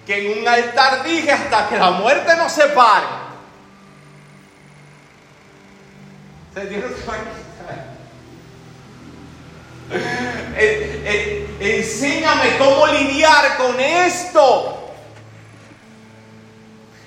que 0.07 0.25
en 0.33 0.39
un 0.39 0.49
altar 0.49 1.05
dije 1.05 1.33
hasta 1.33 1.69
que 1.69 1.77
la 1.77 1.91
muerte 1.91 2.35
nos 2.37 2.51
separe. 2.51 3.05
Eh, 10.57 11.03
eh, 11.61 11.79
enséñame 11.79 12.57
cómo 12.57 12.87
lidiar 12.87 13.59
con 13.59 13.79
esto. 13.79 14.84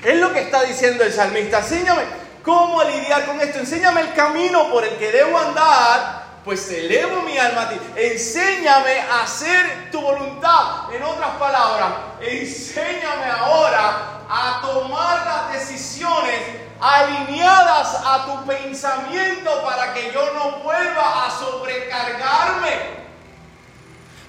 Es 0.07 0.15
lo 0.21 0.31
que 0.31 0.39
está 0.39 0.63
diciendo 0.63 1.03
el 1.03 1.11
salmista. 1.11 1.57
Enséñame 1.57 2.03
cómo 2.41 2.81
lidiar 2.81 3.25
con 3.25 3.41
esto. 3.41 3.59
Enséñame 3.59 3.99
el 3.99 4.13
camino 4.13 4.71
por 4.71 4.85
el 4.85 4.95
que 4.95 5.11
debo 5.11 5.37
andar, 5.37 6.23
pues 6.45 6.71
elevo 6.71 7.23
mi 7.23 7.37
alma 7.37 7.63
a 7.63 7.69
ti. 7.69 7.77
Enséñame 7.93 9.01
a 9.01 9.23
hacer 9.23 9.91
tu 9.91 9.99
voluntad. 9.99 10.93
En 10.93 11.03
otras 11.03 11.31
palabras, 11.31 11.89
enséñame 12.21 13.25
ahora 13.37 14.21
a 14.29 14.61
tomar 14.61 15.25
las 15.25 15.59
decisiones 15.59 16.39
alineadas 16.79 18.01
a 18.05 18.27
tu 18.27 18.45
pensamiento 18.45 19.61
para 19.65 19.93
que 19.93 20.09
yo 20.13 20.33
no 20.35 20.59
vuelva 20.59 21.25
a 21.25 21.31
sobrecargarme 21.31 22.95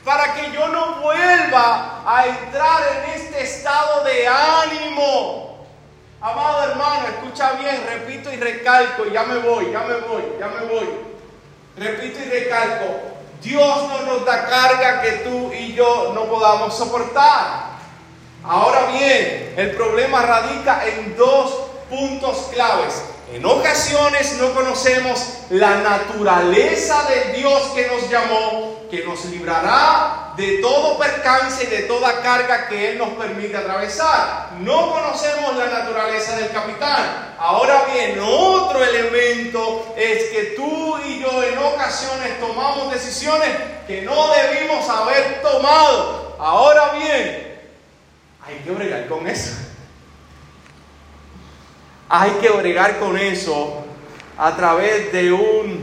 para 0.04 0.32
que 0.34 0.50
yo 0.52 0.66
no 0.68 1.02
vuelva 1.02 2.02
a 2.06 2.26
entrar 2.26 2.82
en 2.96 3.10
este 3.20 3.42
estado 3.42 4.02
de 4.04 4.26
ánimo. 4.26 5.47
Amado 6.20 6.70
hermano, 6.70 7.06
escucha 7.06 7.52
bien, 7.52 7.80
repito 7.86 8.32
y 8.32 8.36
recalco, 8.36 9.04
ya 9.06 9.22
me 9.22 9.38
voy, 9.38 9.70
ya 9.70 9.82
me 9.82 9.94
voy, 10.00 10.22
ya 10.40 10.48
me 10.48 10.66
voy. 10.66 10.88
Repito 11.76 12.18
y 12.18 12.28
recalco, 12.28 12.86
Dios 13.40 13.88
no 13.88 14.02
nos 14.02 14.24
da 14.24 14.46
carga 14.46 15.00
que 15.00 15.12
tú 15.18 15.52
y 15.52 15.74
yo 15.74 16.12
no 16.14 16.24
podamos 16.24 16.76
soportar. 16.76 17.68
Ahora 18.42 18.86
bien, 18.86 19.54
el 19.56 19.70
problema 19.76 20.22
radica 20.22 20.84
en 20.86 21.16
dos 21.16 21.52
puntos 21.88 22.48
claves. 22.52 23.00
En 23.32 23.44
ocasiones 23.44 24.38
no 24.40 24.52
conocemos 24.54 25.24
la 25.50 25.76
naturaleza 25.82 27.08
de 27.10 27.38
Dios 27.38 27.62
que 27.76 27.86
nos 27.86 28.10
llamó, 28.10 28.77
que 28.90 29.04
nos 29.04 29.24
librará 29.26 30.32
de 30.36 30.58
todo 30.58 30.98
percance 30.98 31.64
y 31.64 31.66
de 31.66 31.82
toda 31.82 32.22
carga 32.22 32.68
que 32.68 32.90
Él 32.90 32.98
nos 32.98 33.10
permite 33.10 33.56
atravesar. 33.56 34.50
No 34.60 34.92
conocemos 34.92 35.56
la 35.56 35.66
naturaleza 35.66 36.36
del 36.36 36.50
capitán. 36.50 37.34
Ahora 37.38 37.84
bien, 37.92 38.18
otro 38.20 38.82
elemento 38.82 39.94
es 39.96 40.24
que 40.30 40.54
tú 40.56 40.98
y 41.06 41.20
yo 41.20 41.42
en 41.42 41.58
ocasiones 41.58 42.38
tomamos 42.40 42.92
decisiones 42.92 43.50
que 43.86 44.02
no 44.02 44.28
debimos 44.32 44.88
haber 44.88 45.42
tomado. 45.42 46.36
Ahora 46.38 46.92
bien, 46.92 47.60
hay 48.46 48.56
que 48.64 48.70
bregar 48.70 49.08
con 49.08 49.26
eso. 49.26 49.56
Hay 52.08 52.30
que 52.40 52.48
bregar 52.48 52.98
con 52.98 53.18
eso 53.18 53.84
a 54.38 54.56
través 54.56 55.12
de 55.12 55.32
un, 55.32 55.77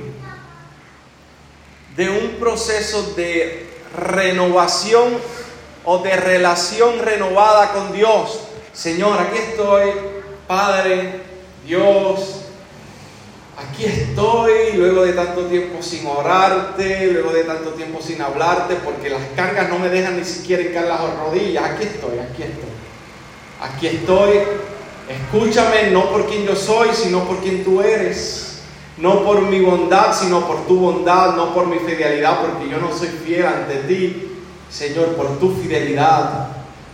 de 1.95 2.10
un 2.10 2.36
proceso 2.39 3.13
de 3.15 3.67
renovación 3.97 5.13
o 5.84 5.99
de 5.99 6.15
relación 6.15 6.99
renovada 6.99 7.71
con 7.73 7.93
Dios. 7.93 8.41
Señor, 8.73 9.19
aquí 9.19 9.38
estoy, 9.38 9.91
Padre, 10.47 11.21
Dios, 11.65 12.41
aquí 13.58 13.86
estoy 13.86 14.73
luego 14.73 15.05
de 15.05 15.13
tanto 15.13 15.45
tiempo 15.45 15.81
sin 15.81 16.05
orarte, 16.08 17.12
luego 17.12 17.31
de 17.31 17.43
tanto 17.43 17.71
tiempo 17.71 18.01
sin 18.01 18.21
hablarte, 18.21 18.75
porque 18.75 19.10
las 19.10 19.21
cargas 19.36 19.69
no 19.69 19.79
me 19.79 19.89
dejan 19.89 20.17
ni 20.17 20.25
siquiera 20.25 20.63
hincar 20.63 20.86
las 20.86 20.99
rodillas. 21.17 21.63
Aquí 21.63 21.84
estoy, 21.84 22.19
aquí 22.19 22.43
estoy. 22.43 22.75
Aquí 23.62 23.88
estoy 23.88 24.39
Escúchame 25.08 25.91
no 25.91 26.10
por 26.10 26.27
quien 26.27 26.45
yo 26.45 26.55
soy, 26.55 26.89
sino 26.93 27.25
por 27.25 27.39
quien 27.39 27.63
tú 27.63 27.81
eres. 27.81 28.54
No 28.97 29.23
por 29.23 29.41
mi 29.41 29.60
bondad, 29.60 30.17
sino 30.17 30.47
por 30.47 30.65
tu 30.67 30.77
bondad, 30.77 31.36
no 31.36 31.53
por 31.53 31.67
mi 31.67 31.79
fidelidad, 31.79 32.39
porque 32.41 32.69
yo 32.69 32.79
no 32.79 32.95
soy 32.95 33.10
fiel 33.10 33.45
ante 33.45 33.75
ti, 33.88 34.41
Señor, 34.69 35.15
por 35.15 35.38
tu 35.39 35.51
fidelidad. 35.53 36.47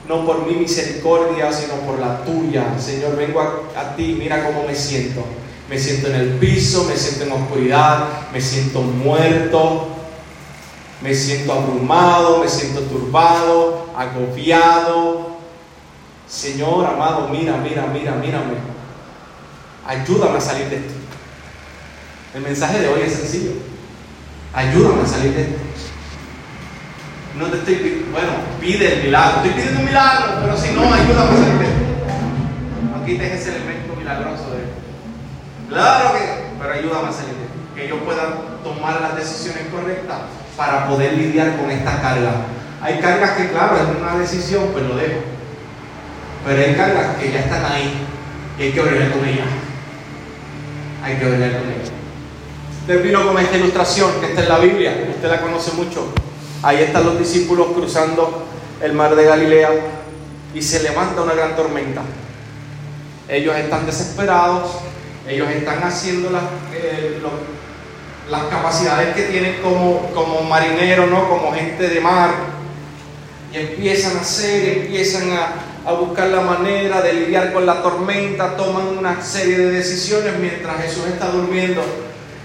No 0.08 0.26
por 0.26 0.46
mi 0.46 0.56
misericordia, 0.56 1.54
sino 1.54 1.76
por 1.86 2.00
la 2.00 2.24
tuya. 2.26 2.76
Señor, 2.80 3.16
vengo 3.16 3.40
a, 3.40 3.96
ti, 3.96 4.16
mira 4.18 4.46
cómo 4.46 4.64
me 4.64 4.76
siento. 4.76 5.24
Me 5.70 5.78
siento 5.78 6.08
en 6.08 6.16
el 6.16 6.30
piso, 6.32 6.86
me 6.86 6.98
siento 6.98 7.26
en 7.26 7.44
oscuridad, 7.44 8.08
me 8.34 8.42
siento 8.42 8.82
muerto, 8.82 9.88
me 11.02 11.14
siento 11.14 11.54
abrumado, 11.54 12.40
me 12.40 12.50
siento 12.50 12.82
turbado, 12.82 13.86
agobiado, 13.96 15.32
Señor 16.32 16.86
amado, 16.86 17.28
mira, 17.28 17.58
mira, 17.58 17.88
mira, 17.88 18.14
mírame. 18.14 18.54
Ayúdame 19.86 20.38
a 20.38 20.42
salir 20.42 20.70
de 20.70 20.78
esto. 20.78 20.94
El 22.34 22.44
mensaje 22.44 22.80
de 22.80 22.88
hoy 22.88 23.02
es 23.06 23.14
sencillo. 23.14 23.52
Ayúdame 24.54 25.04
a 25.04 25.06
salir 25.06 25.34
de 25.34 25.42
esto. 25.42 25.56
No 27.38 27.48
te 27.48 27.58
estoy 27.58 28.06
bueno, 28.10 28.30
pide 28.60 28.94
el 28.94 29.04
milagro. 29.04 29.38
Estoy 29.38 29.52
pidiendo 29.52 29.80
un 29.82 29.86
milagro, 29.86 30.40
pero 30.42 30.58
si 30.58 30.72
no, 30.72 30.82
ayúdame 30.94 31.32
a 31.32 31.44
salir 31.44 31.60
de 31.60 31.66
esto. 31.66 31.86
No 32.96 33.06
quites 33.06 33.32
ese 33.34 33.56
elemento 33.56 33.96
milagroso 33.98 34.52
de 34.52 34.64
esto. 34.64 34.80
Claro 35.70 36.14
que, 36.14 36.20
pero 36.58 36.74
ayúdame 36.74 37.10
a 37.10 37.12
salir 37.12 37.36
de 37.36 37.44
esto. 37.44 37.76
Que 37.76 37.88
yo 37.90 38.00
pueda 38.06 38.38
tomar 38.64 39.02
las 39.02 39.16
decisiones 39.18 39.68
correctas 39.70 40.20
para 40.56 40.88
poder 40.88 41.14
lidiar 41.14 41.58
con 41.58 41.70
esta 41.70 42.02
carga. 42.02 42.32
Hay 42.82 43.00
cargas 43.00 43.32
que, 43.32 43.50
claro, 43.50 43.76
es 43.76 44.02
una 44.02 44.18
decisión, 44.18 44.70
pues 44.72 44.86
lo 44.86 44.96
dejo. 44.96 45.20
Pero 46.46 46.62
hay 46.62 46.76
cargas 46.76 47.18
que 47.18 47.30
ya 47.30 47.40
están 47.42 47.66
ahí 47.66 47.94
y 48.58 48.64
hay 48.64 48.72
que 48.72 48.82
bregar 48.82 49.12
con 49.12 49.26
ellas. 49.28 49.48
Hay 51.04 51.16
que 51.18 51.26
bregar 51.26 51.62
con 51.62 51.72
ellas. 51.72 52.01
Termino 52.88 53.28
con 53.28 53.38
esta 53.38 53.58
ilustración 53.58 54.10
que 54.20 54.28
está 54.28 54.42
en 54.42 54.50
la 54.50 54.58
Biblia, 54.58 55.06
usted 55.16 55.30
la 55.30 55.40
conoce 55.40 55.72
mucho. 55.74 56.04
Ahí 56.64 56.78
están 56.82 57.06
los 57.06 57.20
discípulos 57.20 57.68
cruzando 57.76 58.44
el 58.82 58.94
mar 58.94 59.16
de 59.16 59.24
Galilea 59.24 59.70
y 60.56 60.62
se 60.64 60.82
levanta 60.82 61.22
una 61.22 61.36
gran 61.36 61.56
tormenta. 61.56 62.02
Ellos 63.30 63.56
están 63.56 63.86
desesperados, 63.86 64.72
ellos 65.28 65.48
están 65.52 65.84
haciendo 65.84 66.32
las, 66.32 66.42
eh, 66.74 67.22
las 68.32 68.44
capacidades 68.46 69.16
que 69.16 69.24
tienen 69.24 69.62
como, 69.62 70.10
como 70.16 70.42
¿no? 70.42 71.30
como 71.30 71.54
gente 71.54 71.88
de 71.88 72.02
mar, 72.02 72.32
y 73.54 73.58
empiezan 73.58 74.18
a 74.18 74.22
hacer, 74.22 74.80
empiezan 74.80 75.32
a, 75.32 75.90
a 75.90 75.94
buscar 75.94 76.30
la 76.30 76.42
manera 76.42 77.00
de 77.02 77.14
lidiar 77.14 77.54
con 77.54 77.64
la 77.68 77.84
tormenta, 77.84 78.58
toman 78.58 78.98
una 78.98 79.22
serie 79.22 79.58
de 79.58 79.72
decisiones 79.72 80.34
mientras 80.40 80.82
Jesús 80.82 81.06
está 81.06 81.28
durmiendo. 81.28 81.84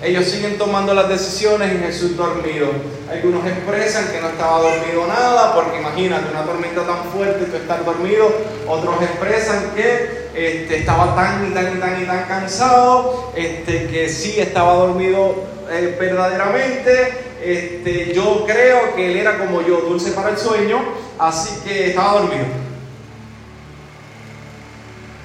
Ellos 0.03 0.26
siguen 0.26 0.59
tomando 0.59 0.92
las 0.92 1.09
decisiones 1.09 1.72
y 1.74 1.78
Jesús 1.78 2.16
dormido. 2.16 2.68
Algunos 3.11 3.47
expresan 3.47 4.09
que 4.12 4.20
no 4.20 4.28
estaba 4.28 4.61
dormido 4.61 5.07
nada, 5.07 5.55
porque 5.55 5.78
imagínate 5.78 6.30
una 6.30 6.44
tormenta 6.44 6.82
tan 6.82 7.05
fuerte 7.05 7.44
y 7.44 7.51
tú 7.51 7.57
estar 7.57 7.82
dormido. 7.82 8.30
Otros 8.68 9.01
expresan 9.01 9.70
que 9.74 10.26
este, 10.34 10.78
estaba 10.78 11.14
tan 11.16 11.51
y 11.51 11.55
tan 11.55 11.76
y 11.76 11.80
tan 11.80 12.03
y 12.03 12.05
tan 12.05 12.24
cansado, 12.24 13.32
este, 13.34 13.86
que 13.86 14.11
sí 14.11 14.38
estaba 14.38 14.74
dormido 14.74 15.34
eh, 15.70 15.97
verdaderamente. 15.99 17.24
Este, 17.42 18.12
yo 18.12 18.44
creo 18.47 18.94
que 18.94 19.12
él 19.12 19.16
era 19.16 19.38
como 19.38 19.62
yo, 19.62 19.80
dulce 19.80 20.11
para 20.11 20.30
el 20.30 20.36
sueño, 20.36 20.78
así 21.18 21.61
que 21.64 21.88
estaba 21.88 22.20
dormido. 22.20 22.44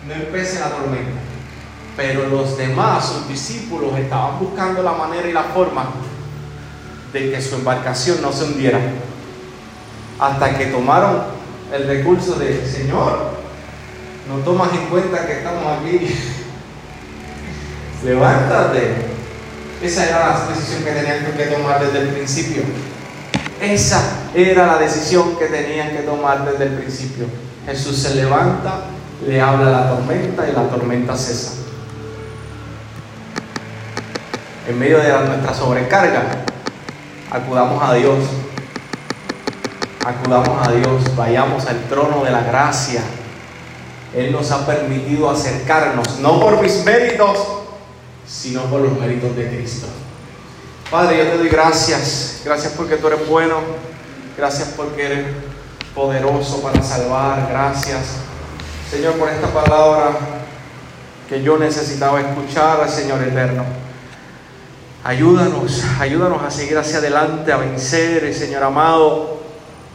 No 0.08 0.14
empecé 0.14 0.60
la 0.60 0.70
tormenta. 0.70 1.31
Pero 1.98 2.28
los 2.28 2.58
demás, 2.58 3.06
sus 3.06 3.28
discípulos, 3.28 3.98
estaban 3.98 4.40
buscando 4.40 4.82
la 4.82 4.94
manera 4.94 5.28
y 5.28 5.34
la 5.34 5.44
forma 5.44 5.86
de 7.12 7.32
que 7.32 7.42
su 7.42 7.56
embarcación 7.56 8.22
no 8.22 8.32
se 8.32 8.46
hundiera. 8.46 8.80
Hasta 10.20 10.58
que 10.58 10.68
tomaron 10.68 11.24
el 11.74 11.88
recurso 11.88 12.36
de, 12.36 12.66
Señor, 12.66 13.32
no 14.30 14.38
tomas 14.44 14.72
en 14.74 14.86
cuenta 14.88 15.26
que 15.26 15.40
estamos 15.40 15.66
aquí. 15.80 16.08
Levántate. 18.06 19.12
Esa 19.82 20.06
era 20.08 20.20
la 20.20 20.48
decisión 20.48 20.84
que 20.84 20.92
tenían 20.92 21.26
que 21.36 21.44
tomar 21.46 21.84
desde 21.84 22.00
el 22.00 22.08
principio. 22.10 22.64
Esa 23.60 24.02
era 24.34 24.68
la 24.68 24.78
decisión 24.78 25.38
que 25.38 25.46
tenían 25.46 25.92
que 25.92 26.04
tomar 26.04 26.50
desde 26.50 26.66
el 26.66 26.74
principio. 26.74 27.26
Jesús 27.66 27.98
se 27.98 28.16
levanta, 28.16 28.86
le 29.26 29.42
habla 29.42 29.68
a 29.68 29.72
la 29.72 29.90
tormenta 29.90 30.48
y 30.48 30.54
la 30.54 30.68
tormenta 30.68 31.16
cesa. 31.16 31.54
En 34.68 34.80
medio 34.80 35.00
de 35.00 35.10
nuestra 35.28 35.54
sobrecarga, 35.54 36.24
acudamos 37.32 37.82
a 37.82 37.94
Dios. 37.94 38.20
Acudamos 40.04 40.68
a 40.68 40.72
Dios, 40.72 41.16
vayamos 41.16 41.66
al 41.68 41.84
trono 41.84 42.24
de 42.24 42.32
la 42.32 42.42
gracia. 42.42 43.02
Él 44.16 44.32
nos 44.32 44.52
ha 44.52 44.66
permitido 44.66 45.30
acercarnos, 45.30 46.20
no 46.20 46.40
por 46.40 46.60
mis 46.60 46.84
méritos, 46.84 47.38
sino 48.28 48.64
por 48.64 48.82
los 48.82 48.98
méritos 49.00 49.36
de 49.36 49.48
Cristo. 49.48 49.88
Padre, 50.90 51.20
yo 51.20 51.24
te 51.32 51.38
doy 51.38 51.50
gracias. 51.50 52.42
Gracias 52.44 52.74
porque 52.74 52.98
tú 52.98 53.08
eres 53.08 53.28
bueno. 53.28 53.60
Gracias 54.38 54.70
porque 54.76 55.06
eres 55.06 55.26
poderoso 55.94 56.62
para 56.62 56.82
salvar. 56.82 57.48
Gracias, 57.50 58.00
Señor, 58.90 59.14
por 59.14 59.30
esta 59.30 59.48
palabra 59.48 60.18
que 61.30 61.42
yo 61.42 61.58
necesitaba 61.58 62.20
escuchar, 62.20 62.90
Señor 62.90 63.22
eterno. 63.24 63.64
Ayúdanos, 65.04 65.84
ayúdanos 66.00 66.44
a 66.44 66.52
seguir 66.52 66.78
hacia 66.78 67.00
adelante, 67.00 67.52
a 67.52 67.58
vencer, 67.58 68.32
Señor 68.36 68.64
amado, 68.64 69.40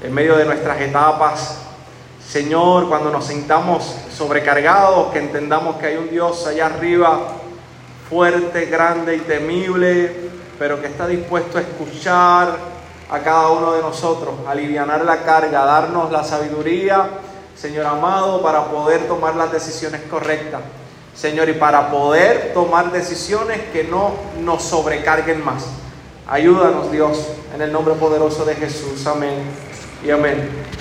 en 0.03 0.13
medio 0.13 0.35
de 0.35 0.45
nuestras 0.45 0.81
etapas. 0.81 1.59
Señor, 2.29 2.89
cuando 2.89 3.13
nos 3.13 3.27
sintamos 3.27 3.85
sobrecargados, 4.13 5.13
que 5.13 5.21
entendamos 5.21 5.77
que 5.77 5.87
hay 5.87 5.97
un 5.97 6.11
Dios 6.11 6.45
allá 6.49 6.67
arriba, 6.67 7.21
fuerte, 8.11 8.67
grande 8.67 9.15
y 9.15 9.21
temible, 9.21 10.29
pero 10.59 10.81
que 10.81 10.89
está 10.89 11.07
dispuesto 11.07 11.59
a 11.59 11.61
escuchar 11.61 12.57
a 13.09 13.19
cada 13.21 13.51
uno 13.51 13.75
de 13.75 13.83
nosotros, 13.83 14.35
aliviar 14.49 15.05
la 15.05 15.23
carga, 15.23 15.65
darnos 15.65 16.11
la 16.11 16.25
sabiduría, 16.25 17.11
Señor 17.57 17.87
amado, 17.87 18.43
para 18.43 18.65
poder 18.65 19.07
tomar 19.07 19.37
las 19.37 19.53
decisiones 19.53 20.01
correctas. 20.11 20.63
Señor, 21.17 21.49
y 21.49 21.55
para 21.55 21.91
poder 21.91 22.53
tomar 22.53 22.93
decisiones 22.93 23.59
que 23.73 23.85
no 23.85 24.13
nos 24.41 24.63
sobrecarguen 24.63 25.43
más. 25.45 25.65
Ayúdanos, 26.29 26.93
Dios, 26.93 27.27
en 27.55 27.63
el 27.63 27.73
nombre 27.73 27.95
poderoso 27.95 28.45
de 28.45 28.55
Jesús. 28.55 29.07
Amén 29.07 29.35
y 30.05 30.11
amén. 30.11 30.66